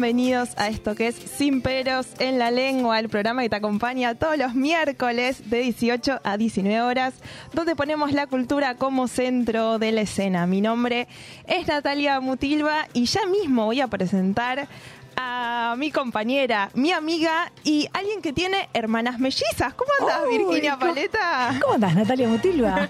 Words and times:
Bienvenidos 0.00 0.48
a 0.56 0.68
esto 0.68 0.94
que 0.94 1.08
es 1.08 1.14
Sin 1.14 1.60
Peros 1.60 2.06
en 2.20 2.38
la 2.38 2.50
Lengua, 2.50 2.98
el 2.98 3.10
programa 3.10 3.42
que 3.42 3.50
te 3.50 3.56
acompaña 3.56 4.14
todos 4.14 4.38
los 4.38 4.54
miércoles 4.54 5.50
de 5.50 5.58
18 5.60 6.20
a 6.24 6.38
19 6.38 6.80
horas, 6.80 7.12
donde 7.52 7.76
ponemos 7.76 8.10
la 8.12 8.26
cultura 8.26 8.76
como 8.76 9.08
centro 9.08 9.78
de 9.78 9.92
la 9.92 10.00
escena. 10.00 10.46
Mi 10.46 10.62
nombre 10.62 11.06
es 11.46 11.66
Natalia 11.68 12.18
Mutilva 12.20 12.88
y 12.94 13.04
ya 13.04 13.26
mismo 13.26 13.66
voy 13.66 13.82
a 13.82 13.88
presentar 13.88 14.68
a 15.16 15.74
mi 15.76 15.90
compañera, 15.90 16.70
mi 16.72 16.92
amiga 16.92 17.52
y 17.62 17.86
alguien 17.92 18.22
que 18.22 18.32
tiene 18.32 18.70
hermanas 18.72 19.18
mellizas. 19.20 19.74
¿Cómo 19.74 19.90
andas, 20.00 20.20
Uy, 20.30 20.38
Virginia 20.38 20.78
¿cómo- 20.80 20.94
Paleta? 20.94 21.58
¿Cómo 21.60 21.74
andás, 21.74 21.94
Natalia 21.94 22.26
Mutilva? 22.26 22.88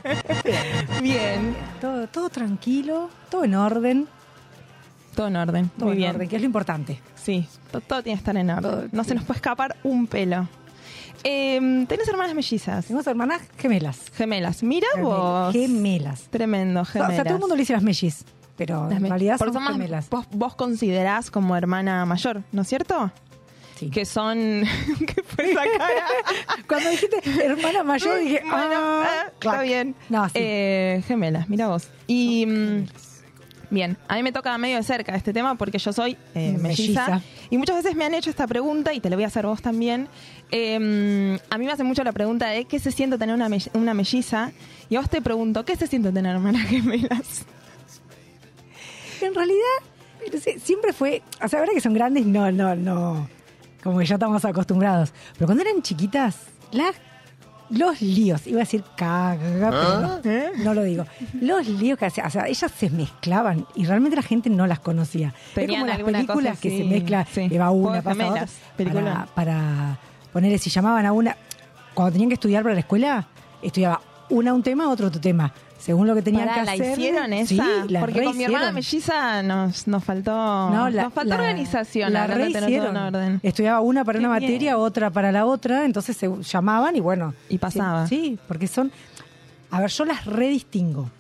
Bien, 1.02 1.56
todo, 1.80 2.06
todo 2.06 2.28
tranquilo, 2.30 3.10
todo 3.30 3.42
en 3.42 3.56
orden. 3.56 4.08
Todo 5.20 5.28
en 5.28 5.36
orden. 5.36 5.68
Todo 5.76 5.86
Muy 5.86 5.92
en 5.92 5.98
bien. 5.98 6.10
orden, 6.14 6.28
que 6.30 6.36
es 6.36 6.42
lo 6.42 6.46
importante. 6.46 6.98
Sí, 7.14 7.46
to- 7.70 7.82
todo 7.82 8.02
tiene 8.02 8.16
que 8.16 8.20
estar 8.20 8.34
en 8.38 8.48
orden. 8.48 8.62
Todo, 8.62 8.84
no 8.90 9.04
se 9.04 9.14
nos 9.14 9.24
puede 9.24 9.36
escapar 9.36 9.76
un 9.84 10.06
pelo. 10.06 10.48
Eh, 11.24 11.84
¿Tenés 11.86 12.08
hermanas 12.08 12.34
mellizas? 12.34 12.86
Tenemos 12.86 13.06
hermanas 13.06 13.42
gemelas. 13.58 14.10
Gemelas. 14.14 14.62
Mira 14.62 14.86
vos. 14.98 15.52
Gemelas. 15.52 16.22
Tremendo, 16.30 16.80
O 16.80 16.84
gemelas. 16.86 17.14
sea, 17.16 17.24
todo 17.24 17.34
el 17.34 17.40
mundo 17.40 17.54
le 17.54 17.60
dice 17.60 17.74
las 17.74 17.82
mellis, 17.82 18.24
pero 18.56 18.88
Las 18.88 18.96
en 18.96 19.08
realidad 19.10 19.36
son 19.36 19.52
más- 19.52 19.72
gemelas. 19.72 20.08
Vos, 20.08 20.24
vos 20.30 20.54
considerás 20.54 21.30
como 21.30 21.54
hermana 21.54 22.06
mayor, 22.06 22.42
¿no 22.52 22.62
es 22.62 22.68
cierto? 22.68 23.12
Sí. 23.76 23.90
Que 23.90 24.06
son... 24.06 24.38
¿Qué 25.06 25.22
fue 25.22 25.50
esa 25.50 25.62
cara? 25.76 26.06
Cuando 26.66 26.88
dijiste 26.88 27.20
hermana 27.44 27.82
mayor, 27.84 28.18
dije, 28.20 28.40
Bueno, 28.42 28.56
ah, 28.74 29.04
ah, 29.06 29.24
está 29.34 29.60
bien. 29.62 29.94
No, 30.08 30.24
sí. 30.28 30.32
Eh, 30.36 31.02
gemelas, 31.06 31.48
mira 31.50 31.68
vos. 31.68 31.88
Y... 32.06 32.46
Bien, 33.70 33.96
a 34.08 34.16
mí 34.16 34.22
me 34.24 34.32
toca 34.32 34.56
medio 34.58 34.76
de 34.78 34.82
cerca 34.82 35.14
este 35.14 35.32
tema 35.32 35.54
porque 35.54 35.78
yo 35.78 35.92
soy 35.92 36.16
eh, 36.34 36.56
melliza. 36.60 37.06
Melliza. 37.06 37.22
Y 37.50 37.56
muchas 37.58 37.76
veces 37.76 37.94
me 37.94 38.04
han 38.04 38.14
hecho 38.14 38.28
esta 38.28 38.46
pregunta, 38.48 38.92
y 38.92 38.98
te 39.00 39.08
la 39.08 39.14
voy 39.16 39.22
a 39.24 39.28
hacer 39.28 39.46
vos 39.46 39.62
también. 39.62 40.08
Eh, 40.50 41.38
a 41.48 41.58
mí 41.58 41.66
me 41.66 41.70
hace 41.72 41.84
mucho 41.84 42.02
la 42.02 42.10
pregunta 42.12 42.48
de 42.48 42.64
qué 42.64 42.80
se 42.80 42.90
siente 42.90 43.16
tener 43.16 43.34
una, 43.34 43.48
me- 43.48 43.58
una 43.74 43.94
melliza. 43.94 44.50
Y 44.88 44.96
a 44.96 45.00
vos 45.00 45.08
te 45.08 45.22
pregunto, 45.22 45.64
¿qué 45.64 45.76
se 45.76 45.86
siente 45.86 46.10
tener 46.10 46.34
hermanas 46.34 46.66
gemelas? 46.68 47.44
En 49.20 49.34
realidad, 49.34 50.58
siempre 50.62 50.92
fue, 50.92 51.22
o 51.42 51.48
sea, 51.48 51.60
ahora 51.60 51.72
que 51.74 51.80
son 51.80 51.92
grandes, 51.94 52.24
no, 52.26 52.50
no, 52.50 52.74
no, 52.74 53.28
como 53.82 53.98
que 53.98 54.06
ya 54.06 54.14
estamos 54.14 54.44
acostumbrados. 54.44 55.12
Pero 55.34 55.46
cuando 55.46 55.62
eran 55.62 55.82
chiquitas, 55.82 56.36
las, 56.72 56.96
los 57.70 58.00
líos, 58.00 58.46
iba 58.46 58.58
a 58.58 58.60
decir 58.60 58.82
caga, 58.96 59.70
pero 59.70 60.00
no, 60.00 60.20
¿Eh? 60.24 60.50
no 60.58 60.74
lo 60.74 60.82
digo. 60.82 61.06
Los 61.40 61.68
líos 61.68 61.98
que 61.98 62.06
hacían, 62.06 62.26
o 62.26 62.30
sea, 62.30 62.46
ellas 62.46 62.72
se 62.76 62.90
mezclaban 62.90 63.66
y 63.74 63.84
realmente 63.84 64.16
la 64.16 64.22
gente 64.22 64.50
no 64.50 64.66
las 64.66 64.80
conocía. 64.80 65.32
es 65.54 65.68
como 65.68 65.86
las 65.86 65.98
películas 65.98 66.26
cosa 66.26 66.60
que 66.60 66.78
se 66.78 66.84
mezclan, 66.84 67.26
sí. 67.32 67.48
que 67.48 67.58
va 67.58 67.70
una, 67.70 68.02
pasa 68.02 68.28
otra, 68.28 68.46
para, 68.76 69.26
para 69.34 69.98
ponerle, 70.32 70.58
si 70.58 70.68
llamaban 70.70 71.06
a 71.06 71.12
una, 71.12 71.36
cuando 71.94 72.12
tenían 72.12 72.28
que 72.28 72.34
estudiar 72.34 72.62
para 72.62 72.74
la 72.74 72.80
escuela, 72.80 73.26
estudiaba 73.62 74.00
una 74.30 74.52
un 74.52 74.62
tema, 74.62 74.88
otro 74.88 75.08
otro 75.08 75.20
tema. 75.20 75.52
Según 75.80 76.06
lo 76.06 76.14
que 76.14 76.22
tenían 76.22 76.46
Pará, 76.46 76.60
que 76.60 76.66
¿la 76.66 76.72
hacer. 76.72 76.98
hicieron 76.98 77.32
esa? 77.32 77.48
Sí, 77.48 77.60
la 77.88 78.00
Porque 78.00 78.22
con 78.22 78.36
mi 78.36 78.44
hermana 78.44 78.70
melliza 78.70 79.42
nos, 79.42 79.88
nos 79.88 80.04
faltó, 80.04 80.30
No, 80.30 80.90
la- 80.90 81.04
nos 81.04 81.12
faltó 81.14 81.30
la- 81.30 81.34
organización. 81.36 82.12
La 82.12 82.26
rehicieron. 82.26 82.96
orden. 82.96 83.40
Estudiaba 83.42 83.80
una 83.80 84.04
para 84.04 84.18
Qué 84.18 84.26
una 84.26 84.38
bien. 84.38 84.50
materia, 84.50 84.76
otra 84.78 85.10
para 85.10 85.32
la 85.32 85.46
otra, 85.46 85.84
entonces 85.86 86.16
se 86.16 86.30
llamaban 86.42 86.94
y 86.96 87.00
bueno. 87.00 87.34
Y 87.48 87.58
pasaba. 87.58 88.06
Sí, 88.06 88.20
sí, 88.20 88.38
porque 88.46 88.66
son. 88.66 88.92
A 89.70 89.80
ver, 89.80 89.90
yo 89.90 90.04
las 90.04 90.26
redistingo, 90.26 91.10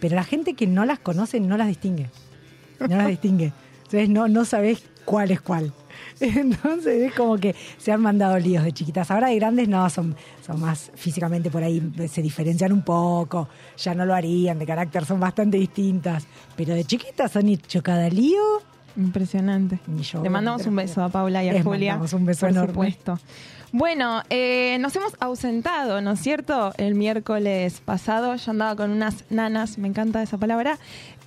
pero 0.00 0.14
la 0.14 0.24
gente 0.24 0.54
que 0.54 0.66
no 0.66 0.84
las 0.84 0.98
conoce 1.00 1.40
no 1.40 1.56
las 1.56 1.66
distingue. 1.66 2.08
No 2.78 2.96
las 2.96 3.08
distingue. 3.08 3.52
Entonces 3.84 4.08
no, 4.08 4.28
no 4.28 4.44
sabés 4.44 4.84
cuál 5.04 5.30
es 5.30 5.40
cuál. 5.40 5.72
Entonces 6.20 7.02
es 7.02 7.14
como 7.14 7.36
que 7.36 7.54
se 7.78 7.92
han 7.92 8.00
mandado 8.00 8.38
líos 8.38 8.64
de 8.64 8.72
chiquitas. 8.72 9.10
Ahora 9.10 9.28
de 9.28 9.36
grandes 9.36 9.68
no, 9.68 9.88
son, 9.90 10.16
son 10.44 10.60
más 10.60 10.90
físicamente 10.94 11.50
por 11.50 11.62
ahí, 11.62 11.82
se 12.08 12.22
diferencian 12.22 12.72
un 12.72 12.82
poco, 12.82 13.48
ya 13.76 13.94
no 13.94 14.04
lo 14.04 14.14
harían, 14.14 14.58
de 14.58 14.66
carácter 14.66 15.04
son 15.04 15.20
bastante 15.20 15.58
distintas. 15.58 16.26
Pero 16.56 16.74
de 16.74 16.84
chiquitas 16.84 17.36
han 17.36 17.48
hecho 17.48 17.82
cada 17.82 18.08
lío 18.08 18.40
Impresionante. 18.96 19.78
Yo, 20.00 20.22
Le 20.22 20.30
mandamos 20.30 20.66
un 20.66 20.74
beso 20.74 21.02
a 21.02 21.10
Paula 21.10 21.44
y 21.44 21.50
a 21.50 21.62
Julia. 21.62 21.92
mandamos 21.92 22.12
un 22.14 22.24
beso 22.24 22.40
por 22.40 22.50
enorme. 22.50 22.72
supuesto. 22.72 23.18
Bueno, 23.78 24.22
eh, 24.30 24.78
nos 24.80 24.96
hemos 24.96 25.12
ausentado, 25.20 26.00
¿no 26.00 26.12
es 26.12 26.20
cierto? 26.20 26.72
El 26.78 26.94
miércoles 26.94 27.82
pasado 27.84 28.34
yo 28.34 28.50
andaba 28.50 28.74
con 28.74 28.90
unas 28.90 29.24
nanas, 29.28 29.76
me 29.76 29.86
encanta 29.86 30.22
esa 30.22 30.38
palabra. 30.38 30.78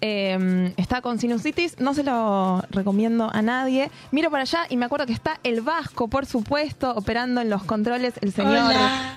Eh, 0.02 0.74
está 0.76 1.02
con 1.02 1.20
sinusitis, 1.20 1.80
no 1.80 1.94
se 1.94 2.04
lo 2.04 2.64
recomiendo 2.72 3.30
a 3.32 3.44
nadie. 3.44 3.92
Miro 4.10 4.32
para 4.32 4.42
allá 4.42 4.62
y 4.68 4.78
me 4.78 4.86
acuerdo 4.86 5.06
que 5.06 5.14
está 5.14 5.40
el 5.44 5.62
Vasco, 5.62 6.08
por 6.08 6.26
supuesto, 6.26 6.92
operando 6.96 7.40
en 7.40 7.52
los 7.52 7.64
controles, 7.66 8.16
el 8.20 8.32
señor. 8.32 8.72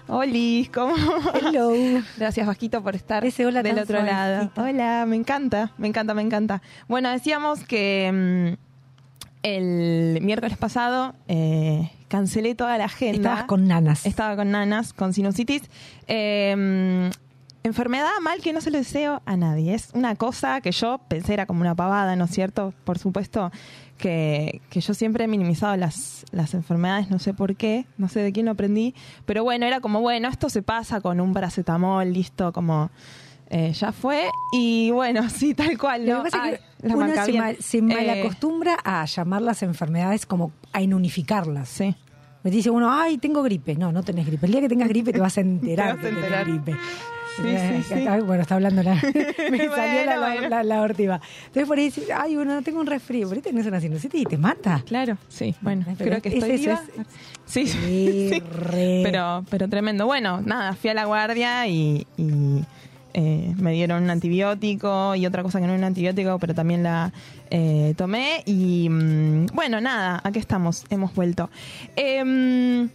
Hola. 0.09 0.83
Hello. 1.33 1.73
Gracias, 2.19 2.47
Vasquito, 2.47 2.83
por 2.83 2.95
estar 2.95 3.25
Ese 3.25 3.47
hola 3.47 3.63
del 3.63 3.79
otro 3.79 4.03
lado. 4.03 4.51
Hola, 4.57 5.07
me 5.07 5.17
encanta, 5.17 5.73
me 5.79 5.89
encanta, 5.89 6.13
me 6.13 6.21
encanta. 6.21 6.61
Bueno, 6.87 7.09
decíamos 7.09 7.65
que 7.65 8.57
mm, 8.59 8.73
el 9.43 10.19
miércoles 10.21 10.59
pasado 10.59 11.15
eh, 11.29 11.91
cancelé 12.13 12.55
toda 12.55 12.77
la 12.77 12.85
agenda. 12.85 13.17
Estabas 13.17 13.45
con 13.45 13.67
nanas. 13.67 14.05
Estaba 14.05 14.37
con 14.37 14.51
nanas, 14.51 14.93
con 14.93 15.15
sinusitis. 15.15 15.63
Eh, 16.09 17.11
enfermedad 17.63 18.11
mal 18.21 18.43
que 18.43 18.53
no 18.53 18.61
se 18.61 18.71
lo 18.71 18.77
deseo 18.77 19.23
a 19.25 19.37
nadie. 19.39 19.73
Es 19.73 19.89
una 19.95 20.15
cosa 20.15 20.61
que 20.61 20.73
yo 20.73 21.01
pensé 21.09 21.33
era 21.33 21.47
como 21.47 21.63
una 21.63 21.75
pavada, 21.75 22.15
¿no 22.15 22.27
es 22.27 22.31
cierto? 22.31 22.75
Por 22.85 22.99
supuesto 22.99 23.51
que, 23.97 24.61
que 24.69 24.83
yo 24.83 24.93
siempre 24.93 25.25
he 25.25 25.27
minimizado 25.27 25.75
las, 25.77 26.27
las 26.33 26.53
enfermedades, 26.53 27.09
no 27.09 27.19
sé 27.19 27.33
por 27.33 27.57
qué, 27.57 27.87
no 27.97 28.09
sé 28.09 28.21
de 28.21 28.31
quién 28.33 28.45
lo 28.45 28.53
aprendí, 28.53 28.95
pero 29.25 29.43
bueno, 29.43 29.65
era 29.65 29.81
como, 29.81 30.03
bueno, 30.03 30.29
esto 30.29 30.51
se 30.51 30.61
pasa 30.61 31.01
con 31.01 31.19
un 31.19 31.33
paracetamol, 31.33 32.13
listo, 32.13 32.53
como... 32.53 32.91
eh, 33.55 33.73
ya 33.73 33.93
fue 33.93 34.29
y 34.53 34.91
bueno, 34.91 35.29
sí, 35.31 35.55
tal 35.55 35.77
cual. 35.79 36.07
Lo 36.07 36.19
¿no? 36.19 36.25
que 36.25 36.31
pasa 36.31 36.43
Ay, 36.45 36.55
es 36.55 36.61
que 36.61 36.89
la 36.89 36.97
uno 36.97 37.25
se, 37.25 37.33
mal, 37.35 37.57
se 37.61 37.79
Eh, 37.79 37.83
malacostumbra 37.83 38.77
a 38.83 39.05
llamar 39.05 39.43
las 39.43 39.63
enfermedades 39.63 40.27
como 40.27 40.53
a 40.73 40.81
inunificarlas. 40.83 41.69
sí. 41.69 41.95
Me 42.45 42.51
dice 42.51 42.71
uno, 42.71 42.91
ay, 42.93 43.19
tengo 43.19 43.41
gripe. 43.45 43.77
No, 43.77 43.93
no 43.93 44.03
tenés 44.03 44.27
gripe. 44.27 44.47
El 44.47 44.53
día 44.53 44.61
que 44.63 44.69
tengas 44.69 44.89
gripe 44.89 45.13
te 45.13 45.21
vas 45.21 45.39
a 45.39 45.43
enterar 45.43 45.97
Te 45.97 45.97
vas 45.97 45.99
a 45.99 46.03
que 46.03 46.09
tenés 46.09 46.25
enterar. 46.25 46.47
gripe. 46.49 46.73
Sí, 47.37 47.43
Eh, 47.47 47.83
sí, 47.87 47.95
sí. 47.95 48.03
acá, 48.03 48.19
bueno, 48.25 48.43
está 48.43 48.57
hablando 48.57 48.83
la... 48.83 48.95
me 49.51 49.59
salió 49.69 50.05
la, 50.05 50.19
Bueno, 50.19 50.35
bueno. 50.41 50.49
la, 50.49 50.63
la 50.65 50.83
ortiva. 50.83 51.21
Entonces 51.47 51.69
por 51.69 51.79
ahí 51.79 51.85
dice, 51.85 52.13
ay, 52.13 52.35
bueno, 52.35 52.61
tengo 52.63 52.81
un 52.81 52.87
resfrío. 52.89 53.29
Por 53.29 53.37
ahí 53.37 53.43
tenés 53.43 53.65
una 53.67 53.81
sinusitis 53.81 54.23
y 54.23 54.25
te 54.25 54.39
mata. 54.39 54.83
Claro, 54.85 55.17
sí. 55.29 55.55
Bueno, 55.61 55.85
Pero 55.97 56.11
creo 56.11 56.21
que 56.21 56.29
estoy 56.31 56.51
ese 56.51 56.59
viva. 56.63 56.83
es- 56.99 57.07
Sí, 57.45 57.67
Sí. 57.69 58.43
Pero, 59.05 59.45
pero 59.49 59.69
tremendo. 59.69 60.07
Bueno, 60.07 60.41
nada, 60.41 60.73
fui 60.75 60.91
a 60.91 60.95
la 60.95 61.05
guardia 61.05 61.67
y, 61.69 62.07
y, 62.17 62.65
eh, 63.15 63.55
me 63.59 63.73
dieron 63.73 64.05
un 64.05 64.11
antibiótico 64.11 65.15
y 65.15 65.27
otra 65.27 65.43
cosa 65.43 65.61
que 65.61 65.67
no 65.67 65.73
es 65.75 65.79
un 65.79 65.85
antibiótico, 65.85 66.39
pero 66.39 66.55
también 66.55 66.83
la 66.83 67.13
eh, 67.51 67.95
tomé. 67.97 68.43
Y 68.47 68.89
mm, 68.89 69.47
bueno, 69.53 69.81
nada, 69.81 70.21
aquí 70.25 70.39
estamos, 70.39 70.85
hemos 70.91 71.15
vuelto. 71.15 71.51
Em, 71.97 72.89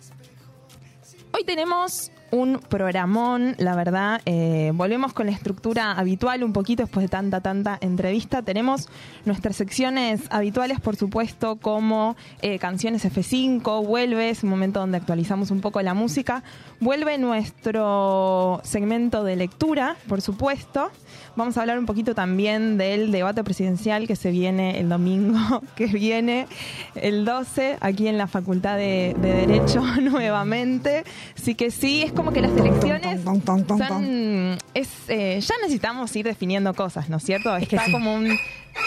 hoy 1.31 1.44
tenemos 1.46 2.12
un 2.31 2.59
programón, 2.59 3.56
la 3.57 3.75
verdad. 3.75 4.21
Eh, 4.25 4.71
volvemos 4.74 5.13
con 5.13 5.27
la 5.27 5.31
estructura 5.31 5.91
habitual 5.94 6.44
un 6.44 6.53
poquito 6.53 6.83
después 6.83 7.06
de 7.06 7.09
tanta, 7.09 7.41
tanta 7.41 7.77
entrevista. 7.81 8.41
Tenemos 8.41 8.89
nuestras 9.25 9.56
secciones 9.56 10.21
habituales, 10.29 10.79
por 10.79 10.95
supuesto, 10.95 11.57
como 11.57 12.15
eh, 12.41 12.59
Canciones 12.59 13.06
F5, 13.06 13.85
vuelve, 13.85 14.29
es 14.29 14.44
un 14.44 14.50
momento 14.50 14.79
donde 14.79 14.97
actualizamos 14.97 15.51
un 15.51 15.62
poco 15.62 15.81
la 15.81 15.94
música. 15.94 16.44
Vuelve 16.79 17.18
nuestro 17.18 18.62
segmento 18.63 19.23
de 19.23 19.35
lectura, 19.35 19.95
por 20.07 20.21
supuesto. 20.21 20.91
Vamos 21.35 21.57
a 21.57 21.62
hablar 21.62 21.80
un 21.80 21.85
poquito 21.85 22.15
también 22.15 22.77
del 22.77 23.12
debate 23.12 23.44
presidencial 23.44 24.07
que 24.07 24.15
se 24.15 24.31
viene 24.31 24.80
el 24.80 24.89
domingo, 24.89 25.62
que 25.75 25.85
viene 25.85 26.47
el 26.95 27.25
12, 27.25 27.77
aquí 27.80 28.07
en 28.07 28.18
la 28.18 28.27
Facultad 28.27 28.77
de, 28.77 29.15
de 29.21 29.33
Derecho 29.33 29.81
nuevamente. 30.01 31.03
Así 31.38 31.56
que 31.56 31.71
sí, 31.71 32.03
es 32.03 32.12
como 32.18 32.31
que 32.34 32.42
las 32.42 32.52
elecciones 32.52 33.24
son, 33.24 34.58
es, 34.74 34.90
eh, 35.08 35.40
ya 35.40 35.56
necesitamos 35.62 36.14
ir 36.16 36.25
definiendo 36.25 36.74
cosas, 36.74 37.10
¿no 37.10 37.18
es 37.18 37.24
cierto? 37.24 37.56
Es 37.56 37.68
que 37.69 37.78
sí. 37.80 37.92
como 37.92 38.14
un 38.16 38.28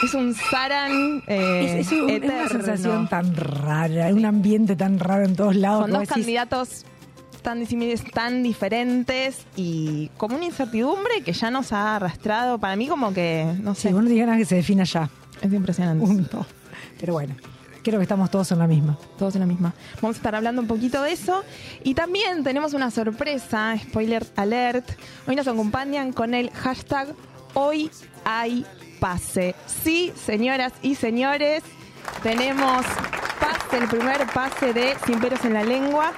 es 0.04 0.14
un 0.14 0.34
Saran 0.34 1.22
eh, 1.26 1.78
Es, 1.80 1.86
es 1.86 1.92
un- 1.92 2.10
es 2.10 2.22
una 2.22 2.48
sensación 2.48 3.08
tan 3.08 3.34
rara, 3.34 4.08
un 4.08 4.24
ambiente 4.24 4.76
tan 4.76 4.98
raro 4.98 5.24
en 5.24 5.34
todos 5.36 5.56
lados. 5.56 5.86
Que 5.86 5.92
dos 5.92 6.00
decís, 6.00 6.14
candidatos 6.14 6.84
tan 7.42 7.60
disímiles, 7.60 8.04
tan 8.12 8.42
diferentes 8.42 9.46
y 9.56 10.10
como 10.18 10.36
una 10.36 10.44
incertidumbre 10.44 11.22
que 11.24 11.32
ya 11.32 11.50
nos 11.50 11.72
ha 11.72 11.96
arrastrado 11.96 12.58
para 12.58 12.76
mí 12.76 12.86
como 12.88 13.14
que, 13.14 13.46
no 13.62 13.74
sé, 13.74 13.88
Sí, 13.88 14.18
ganas 14.18 14.36
que 14.38 14.44
se 14.44 14.56
defina 14.56 14.84
ya. 14.84 15.08
es 15.40 15.52
impresionante. 15.52 16.04
Punto. 16.04 16.44
Pero 17.00 17.14
bueno, 17.14 17.34
creo 17.82 17.98
que 17.98 18.04
estamos 18.04 18.30
todos 18.30 18.52
en 18.52 18.58
la 18.58 18.66
misma. 18.66 18.96
Todos 19.18 19.34
en 19.34 19.40
la 19.40 19.46
misma. 19.46 19.72
Vamos 20.00 20.16
a 20.16 20.18
estar 20.18 20.34
hablando 20.34 20.62
un 20.62 20.68
poquito 20.68 21.02
de 21.02 21.12
eso. 21.12 21.42
Y 21.84 21.94
también 21.94 22.44
tenemos 22.44 22.74
una 22.74 22.90
sorpresa, 22.90 23.76
spoiler 23.78 24.26
alert. 24.36 24.88
Hoy 25.26 25.36
nos 25.36 25.48
acompañan 25.48 26.12
con 26.12 26.34
el 26.34 26.50
hashtag 26.50 27.14
Hoy 27.54 27.90
hay 28.24 28.64
pase. 29.00 29.54
Sí, 29.66 30.12
señoras 30.14 30.72
y 30.82 30.94
señores, 30.94 31.62
tenemos 32.22 32.84
pase, 33.40 33.78
el 33.78 33.88
primer 33.88 34.26
pase 34.32 34.72
de 34.72 34.94
Sin 35.06 35.18
peros 35.20 35.44
en 35.44 35.54
la 35.54 35.64
lengua 35.64 36.12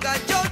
Sarandonga, 0.00 0.20
yo 0.28 0.49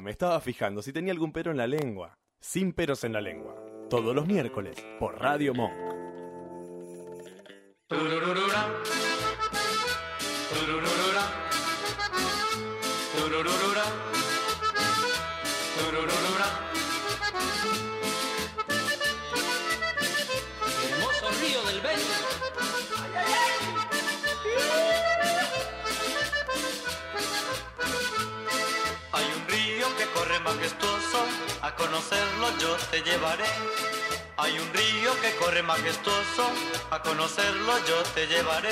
Me 0.00 0.10
estaba 0.10 0.40
fijando 0.40 0.80
si 0.80 0.92
tenía 0.92 1.12
algún 1.12 1.30
pero 1.30 1.50
en 1.50 1.58
la 1.58 1.66
lengua. 1.66 2.18
Sin 2.40 2.72
peros 2.72 3.04
en 3.04 3.12
la 3.12 3.20
lengua. 3.20 3.54
Todos 3.90 4.14
los 4.14 4.26
miércoles 4.26 4.76
por 4.98 5.20
Radio 5.20 5.52
Monk. 5.52 5.72
Conocerlo 31.94 32.48
yo 32.58 32.76
te 32.90 33.02
llevaré. 33.02 33.44
Hay 34.36 34.58
un 34.58 34.68
río 34.74 35.12
que 35.22 35.30
corre 35.36 35.62
majestuoso, 35.62 36.50
a 36.90 37.00
conocerlo 37.00 37.72
yo 37.86 38.02
te 38.14 38.26
llevaré. 38.26 38.70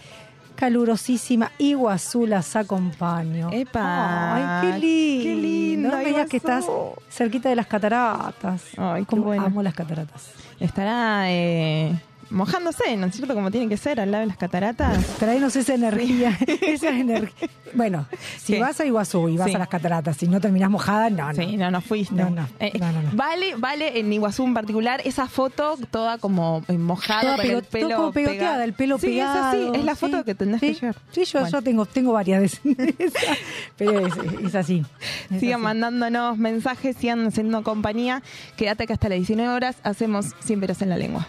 calurosísima 0.62 1.50
Iguazú 1.58 2.24
las 2.24 2.54
acompaño. 2.54 3.50
¡Epa! 3.52 4.60
Ay, 4.60 4.70
qué 4.70 4.78
lindo. 4.78 5.24
¡Qué 5.24 5.34
lindo, 5.34 5.88
No 5.88 5.96
me 5.96 6.04
digas 6.04 6.28
que 6.28 6.36
estás 6.36 6.64
cerquita 7.10 7.48
de 7.48 7.56
las 7.56 7.66
cataratas. 7.66 8.62
Ay, 8.76 9.02
qué 9.02 9.06
Como 9.06 9.24
bueno. 9.24 9.46
amo 9.46 9.60
las 9.60 9.74
cataratas. 9.74 10.30
Estará 10.60 11.24
eh, 11.32 11.98
mojándose, 12.32 12.96
¿no 12.96 13.06
es 13.06 13.14
cierto? 13.14 13.34
Como 13.34 13.50
tiene 13.50 13.68
que 13.68 13.76
ser, 13.76 14.00
al 14.00 14.10
lado 14.10 14.22
de 14.22 14.26
las 14.28 14.36
cataratas. 14.36 15.04
Traenos 15.18 15.54
esa 15.56 15.74
energía, 15.74 16.36
esa 16.62 16.88
energía. 16.90 17.48
Bueno, 17.74 18.06
si 18.38 18.54
¿Qué? 18.54 18.60
vas 18.60 18.78
a 18.80 18.84
Iguazú 18.84 19.28
y 19.28 19.36
vas 19.36 19.48
Sí. 19.48 19.54
a 19.54 19.58
las 19.58 19.68
cataratas 19.68 20.22
y 20.22 20.28
no 20.28 20.40
terminás 20.40 20.70
mojada, 20.70 21.08
no, 21.10 21.32
no. 21.32 21.34
Sí, 21.34 21.56
no, 21.56 21.70
no 21.70 21.80
fuiste. 21.80 22.14
No, 22.14 22.30
no, 22.30 22.46
Eh, 22.58 22.72
no, 22.78 22.90
no, 22.92 23.02
no. 23.02 23.10
Vale, 23.12 23.54
vale, 23.56 23.98
en 23.98 24.12
Iguazú 24.12 24.44
en 24.44 24.54
particular, 24.54 25.00
esa 25.04 25.26
foto 25.28 25.76
toda 25.90 26.18
como 26.18 26.62
eh, 26.68 26.76
mojada 26.78 27.20
Toda 27.22 27.36
con 27.36 27.46
el 27.46 27.62
pelo 27.62 27.88
todo 27.88 27.96
como 27.98 28.12
pegoteada, 28.12 28.38
pegado. 28.40 28.62
el 28.64 28.72
pelo 28.74 28.98
sí, 28.98 29.06
pegado. 29.06 29.38
es 29.38 29.68
así, 29.70 29.78
es 29.78 29.84
la 29.84 29.94
foto 29.96 30.18
sí. 30.18 30.24
que 30.24 30.34
tendrás 30.34 30.60
sí. 30.60 30.66
que 30.68 30.74
llevar. 30.80 30.96
Sí, 31.12 31.24
yo, 31.24 31.40
Bueno. 31.40 31.56
yo 31.58 31.62
tengo, 31.62 31.86
tengo 31.86 32.12
varias 32.12 32.40
de 32.64 32.94
esas, 32.98 33.38
pero 33.76 34.06
es, 34.06 34.14
es 34.44 34.54
así. 34.54 34.84
es 35.30 35.40
Sigan 35.40 35.56
así. 35.60 35.64
mandándonos 35.64 36.38
mensajes, 36.38 36.96
sigan 36.96 37.26
haciendo 37.26 37.62
compañía. 37.62 38.22
Quédate 38.56 38.86
que 38.86 38.92
hasta 38.92 39.08
las 39.08 39.16
19 39.16 39.52
horas 39.54 39.76
hacemos 39.82 40.26
Sin 40.40 40.60
Peros 40.60 40.80
en 40.82 40.90
la 40.90 40.96
Lengua. 40.96 41.26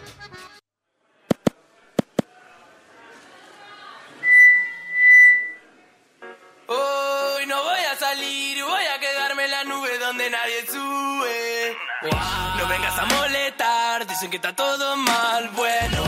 Salir, 8.14 8.62
voy 8.64 8.84
a 8.94 8.98
quedarme 9.00 9.44
en 9.44 9.50
la 9.50 9.64
nube 9.64 9.98
donde 9.98 10.30
nadie 10.30 10.66
sube. 10.66 11.76
No 12.56 12.68
vengas 12.68 12.98
a 12.98 13.04
molestar, 13.06 14.06
dicen 14.06 14.30
que 14.30 14.36
está 14.36 14.54
todo 14.54 14.96
mal. 14.96 15.48
Bueno, 15.50 15.98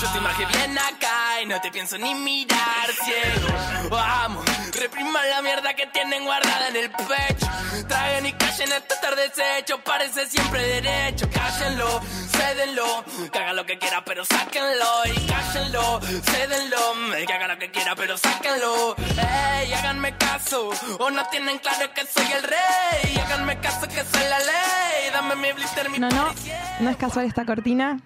yo 0.00 0.06
estoy 0.06 0.20
más 0.20 0.36
que 0.36 0.46
bien 0.46 0.78
acá 0.78 1.13
y 1.44 1.46
no 1.46 1.60
te 1.60 1.70
pienso 1.70 1.98
ni 1.98 2.14
mirar 2.14 2.88
ciego. 3.04 3.48
Vamos, 3.90 4.44
repriman 4.72 5.28
la 5.28 5.42
mierda 5.42 5.74
que 5.74 5.86
tienen 5.88 6.24
guardada 6.24 6.68
en 6.68 6.76
el 6.76 6.90
pecho. 6.90 7.46
Traguen 7.86 8.26
y 8.26 8.32
callen 8.32 8.72
esto 8.72 8.94
estar 8.94 9.14
deshecho, 9.14 9.78
parece 9.84 10.26
siempre 10.26 10.62
derecho. 10.80 11.28
Cállenlo, 11.30 12.00
cédenlo, 12.30 13.04
que 13.30 13.38
haga 13.38 13.52
lo 13.52 13.66
que 13.66 13.78
quiera, 13.78 14.02
pero 14.04 14.24
sáquenlo. 14.24 15.04
Y 15.06 15.26
cállenlo, 15.26 16.00
cédenlo, 16.00 17.26
que 17.26 17.32
haga 17.32 17.48
lo 17.48 17.58
que 17.58 17.70
quiera, 17.70 17.94
pero 17.94 18.16
sáquenlo. 18.16 18.96
Ey, 18.96 19.72
háganme 19.74 20.16
caso, 20.16 20.70
o 20.98 21.10
no 21.10 21.26
tienen 21.28 21.58
claro 21.58 21.92
que 21.92 22.06
soy 22.06 22.32
el 22.32 22.42
rey. 22.42 23.18
Háganme 23.18 23.60
caso 23.60 23.86
que 23.86 24.02
soy 24.02 24.28
la 24.30 24.38
ley. 24.38 25.10
Dame 25.12 25.36
mi 25.36 25.52
blister, 25.52 25.90
mi 25.90 25.98
No, 25.98 26.08
no, 26.08 26.32
no 26.80 26.90
es 26.90 26.96
casual 26.96 27.26
esta 27.26 27.44
cortina. 27.44 27.98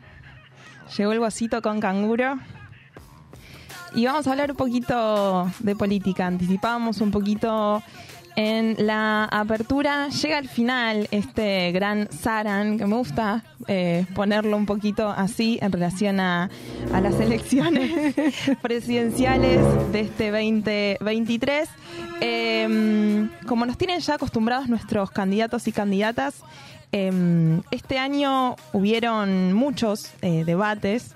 Llegó 0.97 1.12
el 1.12 1.18
guasito 1.21 1.62
con 1.62 1.80
canguro. 1.80 2.38
Y 3.95 4.04
vamos 4.04 4.26
a 4.26 4.33
hablar 4.33 4.50
un 4.50 4.57
poquito 4.57 5.50
de 5.61 5.75
política. 5.76 6.26
Anticipábamos 6.26 7.00
un 7.00 7.11
poquito 7.11 7.83
en 8.37 8.76
la 8.87 9.25
apertura. 9.25 10.09
Llega 10.09 10.38
al 10.38 10.49
final 10.49 11.09
este 11.11 11.73
gran 11.73 12.09
Saran, 12.12 12.78
que 12.78 12.87
me 12.87 12.97
gusta 12.97 13.42
eh, 13.66 14.07
ponerlo 14.14 14.57
un 14.57 14.66
poquito 14.66 15.09
así 15.09 15.59
en 15.61 15.73
relación 15.73 16.21
a, 16.21 16.50
a 16.92 17.00
las 17.00 17.18
elecciones 17.18 18.14
presidenciales 18.62 19.61
de 19.92 20.00
este 20.00 20.30
2023. 20.30 21.68
Eh, 22.21 23.28
como 23.47 23.66
nos 23.66 23.76
tienen 23.78 24.00
ya 24.00 24.14
acostumbrados 24.14 24.68
nuestros 24.68 25.11
candidatos 25.11 25.66
y 25.66 25.73
candidatas, 25.73 26.42
eh, 26.92 27.61
este 27.71 27.99
año 27.99 28.57
hubieron 28.73 29.52
muchos 29.52 30.12
eh, 30.23 30.45
debates. 30.45 31.14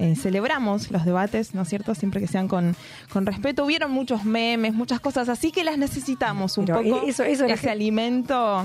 Eh, 0.00 0.14
celebramos 0.14 0.90
los 0.92 1.04
debates, 1.04 1.54
¿no 1.54 1.62
es 1.62 1.68
cierto? 1.68 1.94
Siempre 1.94 2.20
que 2.20 2.28
sean 2.28 2.46
con, 2.46 2.76
con 3.12 3.26
respeto. 3.26 3.64
Hubieron 3.64 3.90
muchos 3.90 4.24
memes, 4.24 4.72
muchas 4.72 5.00
cosas 5.00 5.28
así 5.28 5.50
que 5.50 5.64
las 5.64 5.76
necesitamos 5.76 6.56
un 6.56 6.66
Pero 6.66 6.82
poco. 6.82 7.02
eso- 7.06 7.24
eso 7.24 7.44
Ese 7.46 7.68
alimento 7.68 8.64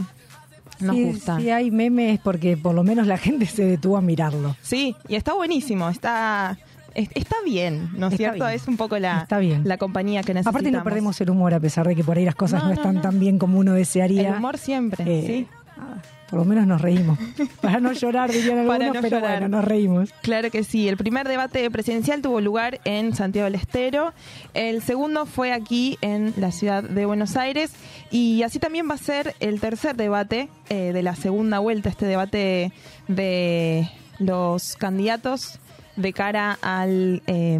nos 0.79 0.95
Sí, 0.95 1.03
gusta. 1.05 1.39
Si 1.39 1.49
hay 1.49 1.71
memes 1.71 2.19
porque 2.19 2.55
por 2.57 2.75
lo 2.75 2.83
menos 2.83 3.07
la 3.07 3.17
gente 3.17 3.45
se 3.47 3.65
detuvo 3.65 3.97
a 3.97 4.01
mirarlo. 4.01 4.55
Sí, 4.61 4.95
y 5.07 5.15
está 5.15 5.33
buenísimo, 5.33 5.89
está 5.89 6.57
es- 6.93 7.09
está 7.15 7.35
bien, 7.43 7.89
¿no 7.97 8.09
es 8.09 8.17
cierto? 8.17 8.45
bien. 8.45 8.55
Es 8.55 8.67
un 8.67 8.77
poco 8.77 8.99
la, 8.99 9.21
Está 9.21 9.39
bien. 9.39 9.63
la 9.65 9.77
compañía 9.77 10.21
que 10.21 10.35
necesitamos. 10.35 10.55
Aparte 10.61 10.71
no 10.71 10.83
perdemos 10.83 11.19
el 11.21 11.31
humor 11.31 11.55
a 11.55 11.59
pesar 11.59 11.87
de 11.87 11.95
que 11.95 12.03
por 12.03 12.17
ahí 12.17 12.25
las 12.25 12.35
cosas 12.35 12.61
No, 12.61 12.69
no, 12.69 12.75
no, 12.75 12.79
están 12.79 12.95
no. 12.95 13.01
tan 13.01 13.19
bien 13.19 13.39
como 13.39 13.57
uno 13.57 13.73
desearía. 13.73 14.29
el 14.29 14.35
humor 14.35 14.59
siempre, 14.59 15.03
Eh, 15.07 15.23
sí. 15.25 15.47
ah, 15.77 15.95
Por 16.33 16.39
lo 16.39 16.45
menos 16.45 16.65
nos 16.65 16.81
reímos. 16.81 17.19
Para 17.61 17.79
no 17.79 17.93
llorar, 17.93 18.31
dirían 18.31 18.65
Para 18.65 18.85
algunos, 18.85 18.95
no 18.95 19.01
pero 19.03 19.17
llorar. 19.19 19.39
bueno, 19.41 19.55
nos 19.55 19.65
reímos. 19.65 20.09
Claro 20.23 20.49
que 20.49 20.63
sí. 20.63 20.89
El 20.89 20.97
primer 20.97 21.27
debate 21.27 21.69
presidencial 21.69 22.23
tuvo 22.23 22.41
lugar 22.41 22.81
en 22.85 23.15
Santiago 23.15 23.45
del 23.45 23.53
Estero. 23.53 24.13
El 24.55 24.81
segundo 24.81 25.27
fue 25.27 25.51
aquí 25.51 25.99
en 26.01 26.33
la 26.37 26.51
ciudad 26.51 26.81
de 26.81 27.05
Buenos 27.05 27.37
Aires. 27.37 27.73
Y 28.09 28.41
así 28.41 28.57
también 28.57 28.89
va 28.89 28.95
a 28.95 28.97
ser 28.97 29.35
el 29.41 29.61
tercer 29.61 29.95
debate 29.95 30.49
eh, 30.69 30.91
de 30.91 31.03
la 31.03 31.13
segunda 31.15 31.59
vuelta, 31.59 31.89
este 31.89 32.07
debate 32.07 32.71
de 33.07 33.87
los 34.17 34.75
candidatos 34.75 35.59
de 35.97 36.13
cara 36.13 36.57
al, 36.63 37.21
eh, 37.27 37.59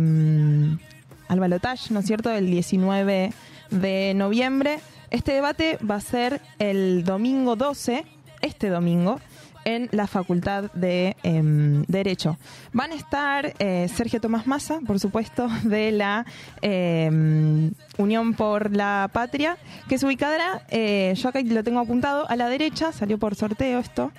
al 1.27 1.39
balotaje, 1.39 1.93
¿no 1.93 1.99
es 1.99 2.07
cierto?, 2.07 2.31
el 2.31 2.47
19 2.47 3.33
de 3.69 4.13
noviembre. 4.15 4.79
Este 5.11 5.31
debate 5.31 5.77
va 5.87 5.97
a 5.97 6.01
ser 6.01 6.41
el 6.57 7.03
domingo 7.03 7.55
12, 7.55 8.03
este 8.43 8.69
domingo, 8.69 9.19
en 9.65 9.89
la 9.91 10.07
Facultad 10.07 10.71
de 10.73 11.15
em, 11.23 11.83
Derecho. 11.87 12.37
Van 12.71 12.91
a 12.91 12.95
estar 12.95 13.53
eh, 13.59 13.87
Sergio 13.93 14.19
Tomás 14.19 14.47
Massa, 14.47 14.79
por 14.85 14.99
supuesto, 14.99 15.47
de 15.63 15.91
la 15.91 16.25
em, 16.61 17.71
Unión 17.97 18.33
por 18.33 18.75
la 18.75 19.09
Patria, 19.11 19.57
que 19.87 19.97
se 19.97 20.05
ubicará, 20.05 20.65
eh, 20.69 21.13
yo 21.15 21.29
acá 21.29 21.41
lo 21.41 21.63
tengo 21.63 21.79
apuntado, 21.79 22.29
a 22.29 22.35
la 22.35 22.49
derecha, 22.49 22.91
salió 22.91 23.17
por 23.17 23.35
sorteo 23.35 23.79
esto, 23.79 24.11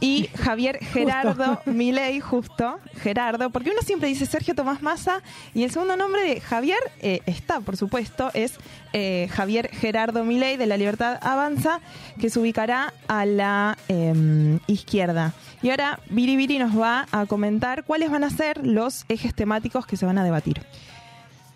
y 0.00 0.28
Javier 0.36 0.78
Gerardo 0.92 1.60
Milei, 1.66 2.20
justo, 2.20 2.78
Gerardo, 3.00 3.50
porque 3.50 3.70
uno 3.70 3.80
siempre 3.82 4.08
dice 4.08 4.26
Sergio 4.26 4.54
Tomás 4.54 4.82
Massa 4.82 5.22
y 5.54 5.64
el 5.64 5.70
segundo 5.70 5.96
nombre 5.96 6.22
de 6.22 6.40
Javier 6.40 6.78
eh, 7.00 7.20
está, 7.26 7.60
por 7.60 7.76
supuesto, 7.76 8.30
es 8.34 8.58
eh, 8.92 9.28
Javier 9.30 9.68
Gerardo 9.70 10.24
Milei 10.24 10.56
de 10.56 10.66
La 10.66 10.76
Libertad 10.76 11.18
Avanza, 11.20 11.80
que 12.20 12.30
se 12.30 12.38
ubicará 12.38 12.92
a 13.08 13.26
la 13.26 13.76
eh, 13.88 14.58
izquierda. 14.66 15.34
Y 15.62 15.70
ahora 15.70 15.98
Viri 16.08 16.36
Viri 16.36 16.58
nos 16.58 16.78
va 16.78 17.06
a 17.10 17.26
comentar 17.26 17.84
cuáles 17.84 18.10
van 18.10 18.24
a 18.24 18.30
ser 18.30 18.64
los 18.64 19.04
ejes 19.08 19.34
temáticos 19.34 19.86
que 19.86 19.96
se 19.96 20.06
van 20.06 20.18
a 20.18 20.24
debatir. 20.24 20.62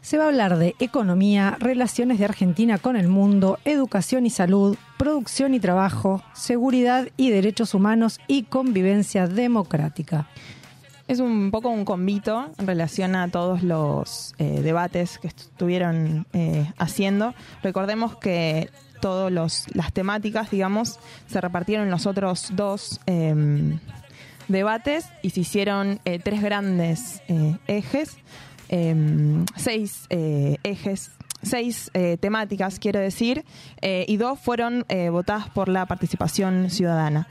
Se 0.01 0.19
va 0.19 0.25
a 0.25 0.27
hablar 0.29 0.59
de 0.59 0.75
economía, 0.81 1.57
relaciones 1.61 2.19
de 2.19 2.25
Argentina 2.25 2.79
con 2.79 2.97
el 2.97 3.07
mundo, 3.07 3.61
educación 3.65 4.27
y 4.27 4.31
salud, 4.31 4.77
producción 5.03 5.53
y 5.53 5.59
trabajo, 5.59 6.23
seguridad 6.33 7.09
y 7.17 7.31
derechos 7.31 7.75
humanos 7.75 8.21
y 8.29 8.45
convivencia 8.45 9.27
democrática. 9.27 10.29
Es 11.09 11.19
un 11.19 11.51
poco 11.51 11.71
un 11.71 11.85
convito 11.85 12.53
en 12.57 12.69
relación 12.69 13.17
a 13.17 13.29
todos 13.29 13.65
los 13.65 14.33
eh, 14.39 14.61
debates 14.63 15.19
que 15.19 15.27
estuvieron 15.27 16.29
eh, 16.33 16.73
haciendo. 16.79 17.35
Recordemos 17.65 18.17
que 18.17 18.71
todas 19.01 19.33
las 19.75 19.93
temáticas, 19.93 20.53
digamos, 20.53 21.01
se 21.27 21.41
repartieron 21.41 21.87
en 21.87 21.91
los 21.91 22.07
otros 22.07 22.51
dos 22.55 23.01
eh, 23.07 23.35
debates 24.47 25.07
y 25.21 25.31
se 25.31 25.41
hicieron 25.41 25.99
eh, 26.05 26.21
tres 26.21 26.43
grandes 26.43 27.23
ejes, 27.67 28.19
eh, 28.69 29.45
seis 29.57 30.07
ejes, 30.09 31.11
seis 31.43 31.91
eh, 31.95 32.17
temáticas, 32.19 32.79
quiero 32.79 33.01
decir, 33.01 33.45
eh, 33.81 34.05
y 34.09 34.17
dos 34.17 34.39
fueron 34.39 34.85
eh, 34.89 35.09
votadas 35.11 35.49
por 35.51 35.69
la 35.69 35.87
participación 35.87 36.71
ciudadana. 36.71 37.29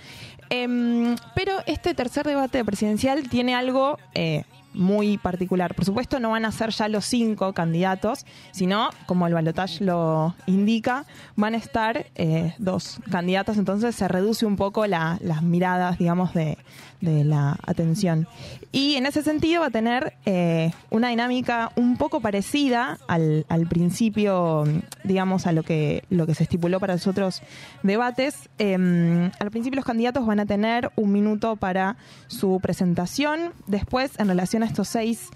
Em, 0.50 1.16
pero 1.34 1.54
este 1.66 1.94
tercer 1.94 2.26
debate 2.26 2.66
presidencial 2.66 3.30
tiene 3.30 3.56
algo 3.56 3.98
eh, 4.14 4.44
muy 4.74 5.18
particular. 5.18 5.76
Por 5.76 5.86
supuesto, 5.86 6.20
no 6.20 6.32
van 6.32 6.46
a 6.46 6.52
ser 6.52 6.70
ya 6.72 6.88
los 6.88 7.06
cinco 7.06 7.54
candidatos, 7.54 8.26
sino, 8.52 8.90
como 9.06 9.28
el 9.28 9.34
balotaje 9.34 9.84
lo 9.84 10.36
indica, 10.46 11.06
van 11.36 11.54
a 11.56 11.58
estar 11.58 12.06
eh, 12.16 12.54
dos 12.58 13.00
candidatos, 13.10 13.58
entonces 13.58 13.96
se 13.96 14.08
reduce 14.08 14.46
un 14.46 14.56
poco 14.56 14.88
la- 14.88 15.18
las 15.22 15.42
miradas, 15.44 15.98
digamos, 15.98 16.34
de, 16.34 16.58
la 17.02 17.58
atención. 17.66 18.28
Y 18.72 18.94
en 18.94 19.08
ese 19.08 19.24
sentido 19.24 19.62
va 19.62 19.68
a 19.68 19.72
tener 19.72 20.14
eh, 20.28 20.72
una 20.92 21.10
dinámica 21.10 21.72
un 21.76 21.98
poco 21.98 22.20
parecida 22.22 23.00
al, 23.08 23.44
principio, 23.68 24.66
digamos, 25.04 25.48
a 25.48 25.52
lo 25.52 25.64
que, 25.64 26.04
lo 26.12 26.28
que 26.28 26.36
se 26.36 26.44
estipuló 26.44 26.80
para 26.80 26.94
los 26.94 27.08
otros 27.08 27.42
debates. 27.82 28.50
Eh, 28.60 29.32
al 29.40 29.50
principio 29.50 29.78
los 29.78 29.86
candidatos 29.86 30.28
van 30.28 30.40
a 30.42 30.46
tener 30.46 30.92
un 30.96 31.12
minuto 31.12 31.56
para 31.56 31.98
su 32.28 32.60
presentación. 32.62 33.54
Después, 33.66 34.12
en 34.20 34.28
relación 34.28 34.61
estos 34.64 34.88
seis 34.88 35.30